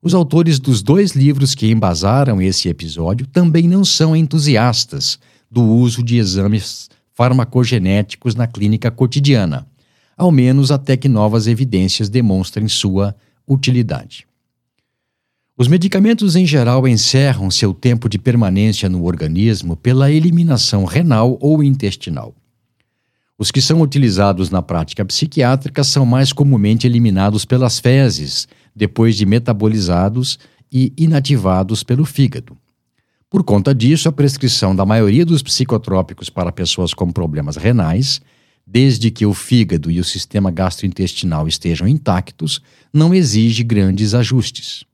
os 0.03 0.15
autores 0.15 0.59
dos 0.59 0.83
dois 0.83 1.13
livros 1.13 1.55
que 1.55 1.71
embasaram 1.71 2.43
esse 2.43 2.69
episódio 2.69 3.25
também 3.25 3.69
não 3.69 3.85
são 3.85 4.17
entusiastas 4.17 5.19
do 5.49 5.63
uso 5.63 6.03
de 6.03 6.17
exames 6.17 6.91
farmacogenéticos 7.15 8.35
na 8.35 8.49
clínica 8.49 8.91
cotidiana, 8.91 9.65
ao 10.17 10.33
menos 10.33 10.73
até 10.73 10.97
que 10.97 11.09
novas 11.09 11.47
evidências 11.47 12.09
demonstrem 12.09 12.67
sua 12.67 13.15
utilidade. 13.47 14.27
Os 15.57 15.69
medicamentos 15.69 16.35
em 16.35 16.47
geral 16.47 16.89
encerram 16.89 17.51
seu 17.51 17.73
tempo 17.73 18.09
de 18.09 18.19
permanência 18.19 18.89
no 18.89 19.05
organismo 19.05 19.77
pela 19.77 20.11
eliminação 20.11 20.85
renal 20.85 21.39
ou 21.41 21.63
intestinal. 21.63 22.35
Os 23.39 23.51
que 23.51 23.61
são 23.61 23.81
utilizados 23.81 24.51
na 24.51 24.63
prática 24.63 25.05
psiquiátrica 25.05 25.85
são 25.85 26.07
mais 26.07 26.33
comumente 26.33 26.87
eliminados 26.87 27.45
pelas 27.45 27.79
fezes 27.79 28.49
depois 28.75 29.17
de 29.17 29.27
metabolizados 29.27 30.39
e 30.71 30.93
inativados 30.97 31.83
pelo 31.83 32.05
fígado. 32.05 32.57
Por 33.29 33.43
conta 33.43 33.75
disso, 33.75 34.09
a 34.09 34.13
prescrição 34.13 34.77
da 34.77 34.85
maioria 34.85 35.25
dos 35.25 35.43
psicotrópicos 35.43 36.29
para 36.29 36.53
pessoas 36.53 36.93
com 36.93 37.11
problemas 37.11 37.57
renais, 37.57 38.21
desde 38.67 39.11
que 39.11 39.27
o 39.27 39.35
fígado 39.35 39.91
e 39.91 39.99
o 39.99 40.05
sistema 40.05 40.51
gastrointestinal 40.51 41.49
estejam 41.49 41.89
intactos, 41.89 42.61
não 42.93 43.15
exige 43.15 43.65
grandes 43.65 44.15
ajustes. 44.15 44.85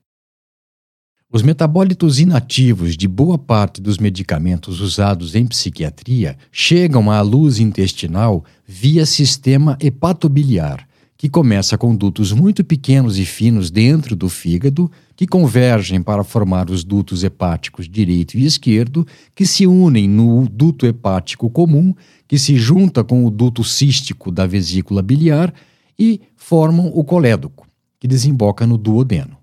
Os 1.31 1.43
metabólitos 1.43 2.19
inativos 2.19 2.97
de 2.97 3.07
boa 3.07 3.37
parte 3.37 3.83
dos 3.83 3.99
medicamentos 3.99 4.81
usados 4.81 5.35
em 5.35 5.47
psiquiatria 5.47 6.39
chegam 6.51 7.11
à 7.11 7.21
luz 7.21 7.59
intestinal 7.59 8.43
via 8.67 9.05
sistema 9.05 9.77
hepatobiliar, 9.79 10.88
que 11.19 11.29
começa 11.29 11.77
com 11.77 11.97
dutos 11.97 12.33
muito 12.33 12.63
pequenos 12.63 13.19
e 13.19 13.27
finos 13.27 13.73
dentro 13.73 14.15
do 14.15 14.29
fígado, 14.29 14.89
que 15.17 15.27
convergem 15.27 16.01
para 16.01 16.23
formar 16.23 16.71
os 16.71 16.85
dutos 16.85 17.25
hepáticos 17.25 17.89
direito 17.89 18.39
e 18.39 18.47
esquerdo, 18.47 19.05
que 19.35 19.45
se 19.45 19.67
unem 19.67 20.09
no 20.09 20.49
duto 20.49 20.87
hepático 20.87 21.51
comum, 21.51 21.93
que 22.29 22.39
se 22.39 22.57
junta 22.57 23.03
com 23.03 23.27
o 23.27 23.31
duto 23.31 23.65
cístico 23.65 24.31
da 24.31 24.47
vesícula 24.47 25.03
biliar 25.03 25.53
e 25.99 26.21
formam 26.37 26.87
o 26.95 27.03
colédoco, 27.03 27.67
que 27.99 28.07
desemboca 28.07 28.65
no 28.65 28.79
duodeno. 28.79 29.37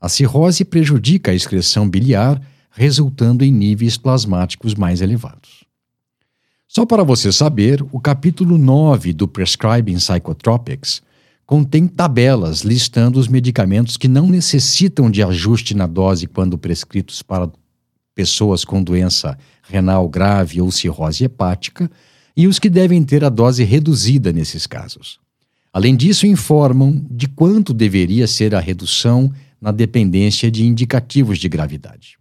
A 0.00 0.08
cirrose 0.08 0.64
prejudica 0.64 1.30
a 1.30 1.34
excreção 1.34 1.88
biliar, 1.88 2.42
resultando 2.72 3.44
em 3.44 3.52
níveis 3.52 3.96
plasmáticos 3.96 4.74
mais 4.74 5.00
elevados. 5.00 5.62
Só 6.66 6.84
para 6.84 7.04
você 7.04 7.30
saber, 7.30 7.86
o 7.92 8.00
capítulo 8.00 8.58
9 8.58 9.12
do 9.12 9.28
Prescribing 9.28 9.94
Psychotropics 9.94 11.03
contém 11.46 11.86
tabelas 11.86 12.60
listando 12.60 13.18
os 13.18 13.28
medicamentos 13.28 13.96
que 13.96 14.08
não 14.08 14.26
necessitam 14.26 15.10
de 15.10 15.22
ajuste 15.22 15.74
na 15.74 15.86
dose 15.86 16.26
quando 16.26 16.58
prescritos 16.58 17.22
para 17.22 17.50
pessoas 18.14 18.64
com 18.64 18.82
doença 18.82 19.36
renal 19.62 20.08
grave 20.08 20.60
ou 20.60 20.70
cirrose 20.70 21.24
hepática 21.24 21.90
e 22.36 22.46
os 22.46 22.58
que 22.58 22.70
devem 22.70 23.02
ter 23.02 23.24
a 23.24 23.28
dose 23.28 23.64
reduzida 23.64 24.32
nesses 24.32 24.66
casos. 24.66 25.18
Além 25.72 25.96
disso, 25.96 26.26
informam 26.26 27.04
de 27.10 27.26
quanto 27.26 27.74
deveria 27.74 28.26
ser 28.26 28.54
a 28.54 28.60
redução 28.60 29.32
na 29.60 29.72
dependência 29.72 30.50
de 30.50 30.64
indicativos 30.64 31.38
de 31.38 31.48
gravidade. 31.48 32.16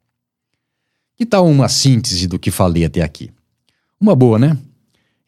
Que 1.15 1.25
tal 1.25 1.47
uma 1.47 1.69
síntese 1.69 2.27
do 2.27 2.39
que 2.39 2.49
falei 2.49 2.85
até 2.85 3.01
aqui? 3.01 3.29
Uma 3.99 4.15
boa, 4.15 4.39
né? 4.39 4.57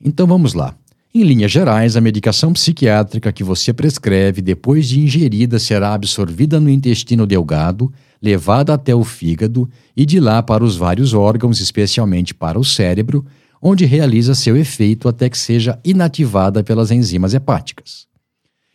Então 0.03 0.25
vamos 0.25 0.53
lá. 0.53 0.75
Em 1.17 1.23
linhas 1.23 1.49
gerais, 1.49 1.95
a 1.95 2.01
medicação 2.01 2.51
psiquiátrica 2.51 3.32
que 3.32 3.41
você 3.41 3.71
prescreve 3.71 4.41
depois 4.41 4.86
de 4.89 4.99
ingerida 4.99 5.58
será 5.58 5.93
absorvida 5.93 6.60
no 6.60 6.69
intestino 6.69 7.25
delgado, 7.25 7.89
levada 8.21 8.73
até 8.73 8.93
o 8.93 9.01
fígado 9.01 9.69
e 9.95 10.06
de 10.06 10.19
lá 10.19 10.43
para 10.43 10.62
os 10.62 10.75
vários 10.75 11.13
órgãos, 11.13 11.62
especialmente 11.62 12.34
para 12.34 12.60
o 12.60 12.65
cérebro, 12.65 13.25
onde 13.62 13.86
realiza 13.86 14.36
seu 14.36 14.58
efeito 14.58 15.08
até 15.08 15.30
que 15.30 15.38
seja 15.38 15.80
inativada 15.86 16.62
pelas 16.62 16.91
enzimas 16.91 17.34
hepáticas. 17.34 18.08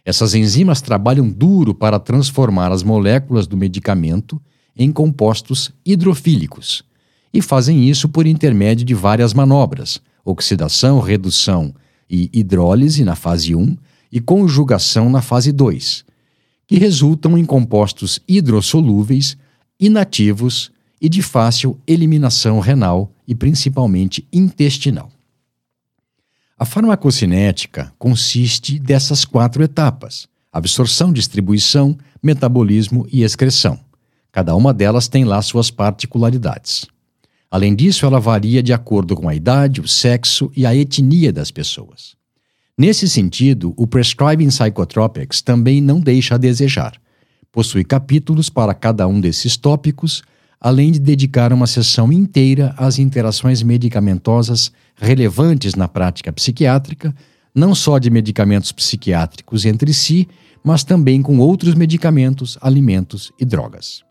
Essas 0.03 0.35
enzimas 0.35 0.81
trabalham 0.81 1.29
duro 1.29 1.75
para 1.75 1.99
transformar 1.99 2.73
as 2.73 2.83
moléculas 2.83 3.47
do 3.47 3.55
medicamento 3.55 4.41
em 4.75 4.91
compostos 4.91 5.73
hidrofílicos 5.85 6.85
e 7.35 7.43
fazem 7.43 7.87
isso 7.87 8.09
por 8.09 8.27
intermédio 8.27 8.87
de 8.87 8.95
várias 8.95 9.35
manobras: 9.35 10.01
oxidação, 10.25 11.01
redução 11.01 11.75
e 12.11 12.29
hidrólise 12.33 13.05
na 13.05 13.15
fase 13.15 13.55
1 13.55 13.77
e 14.11 14.21
conjugação 14.21 15.09
na 15.09 15.23
fase 15.23 15.53
2, 15.53 16.05
que 16.67 16.77
resultam 16.77 17.39
em 17.39 17.45
compostos 17.45 18.21
hidrossolúveis, 18.27 19.37
inativos 19.79 20.73
e 21.01 21.09
de 21.09 21.23
fácil 21.23 21.79
eliminação 21.87 22.59
renal 22.59 23.13
e 23.27 23.35
principalmente 23.35 24.27
intestinal. 24.33 25.11
A 26.59 26.65
farmacocinética 26.67 27.93
consiste 27.99 28.79
dessas 28.79 29.25
quatro 29.25 29.63
etapas: 29.63 30.29
absorção, 30.53 31.13
distribuição, 31.13 31.97
metabolismo 32.23 33.07
e 33.11 33.23
excreção. 33.23 33.81
Cada 34.31 34.55
uma 34.55 34.75
delas 34.75 35.09
tem 35.09 35.25
lá 35.25 35.41
suas 35.41 35.71
particularidades. 35.71 36.87
Além 37.51 37.75
disso, 37.75 38.07
ela 38.07 38.21
varia 38.21 38.63
de 38.63 38.73
acordo 38.73 39.17
com 39.17 39.29
a 39.29 39.35
idade, 39.35 39.81
o 39.81 39.89
sexo 39.89 40.53
e 40.57 40.65
a 40.65 40.75
etnia 40.75 41.33
das 41.33 41.51
pessoas. 41.51 42.15
Nesse 42.79 43.09
sentido, 43.09 43.75
o 43.77 43.87
Prescribing 43.87 44.49
Psychotropics 44.49 45.43
também 45.43 45.81
não 45.81 46.01
deixa 46.01 46.37
a 46.37 46.39
desejar. 46.39 46.95
Possui 47.51 47.83
capítulos 47.83 48.49
para 48.49 48.73
cada 48.73 49.07
um 49.09 49.21
desses 49.21 49.57
tópicos, 49.57 50.23
além 50.61 50.93
de 50.93 51.01
dedicar 51.01 51.53
uma 51.53 51.67
sessão 51.67 52.13
inteira 52.13 52.73
às 52.79 52.99
interações 52.99 53.63
medicamentosas 53.63 54.71
relevantes 54.95 55.75
na 55.75 55.89
prática 55.89 56.33
psiquiátrica, 56.33 57.15
não 57.53 57.75
só 57.75 57.99
de 57.99 58.11
medicamentos 58.11 58.71
psiquiátricos 58.71 59.65
entre 59.65 59.93
si, 59.93 60.29
mas 60.63 60.85
também 60.85 61.21
com 61.21 61.39
outros 61.39 61.75
medicamentos, 61.75 62.57
alimentos 62.61 63.33
e 63.41 63.45
drogas. 63.45 64.05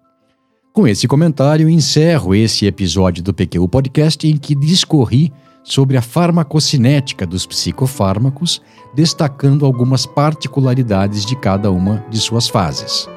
Com 0.80 0.88
esse 0.88 1.10
comentário, 1.10 1.70
encerro 1.70 2.34
esse 2.34 2.66
episódio 2.66 3.22
do 3.22 3.34
PQ 3.34 3.68
Podcast 3.68 4.26
em 4.26 4.38
que 4.38 4.56
discorri 4.56 5.30
sobre 5.62 5.98
a 5.98 6.02
farmacocinética 6.02 7.28
dos 7.28 7.46
psicofármacos, 7.46 8.62
destacando 8.96 9.66
algumas 9.66 10.06
particularidades 10.06 11.26
de 11.26 11.36
cada 11.36 11.70
uma 11.70 12.06
de 12.10 12.18
suas 12.18 12.48
fases. 12.48 13.10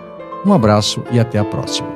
Um 0.45 0.53
abraço 0.53 1.05
e 1.13 1.21
até 1.21 1.39
a 1.39 1.45
próxima. 1.45 1.87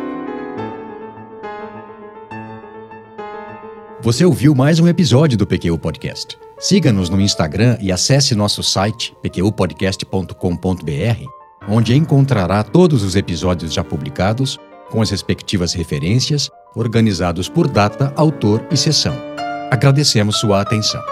Você 4.01 4.25
ouviu 4.25 4.55
mais 4.55 4.79
um 4.79 4.87
episódio 4.87 5.37
do 5.37 5.49
PQU 5.49 5.81
Podcast. 5.81 6.39
Siga-nos 6.61 7.11
no 7.11 7.21
Instagram 7.21 7.77
e 7.81 7.91
acesse 7.91 8.37
nosso 8.37 8.63
site 8.63 9.17
pqpodcast.com.br, 9.21 11.27
onde 11.69 11.97
encontrará 11.97 12.63
todos 12.63 13.03
os 13.03 13.17
episódios 13.17 13.75
já 13.75 13.83
publicados, 13.83 14.61
com 14.91 15.03
as 15.03 15.11
respectivas 15.11 15.73
referências, 15.73 16.51
organizados 16.75 17.49
por 17.49 17.69
data, 17.69 18.13
autor 18.17 18.67
e 18.71 18.77
sessão. 18.77 19.15
Agradecemos 19.71 20.39
sua 20.39 20.61
atenção. 20.61 21.03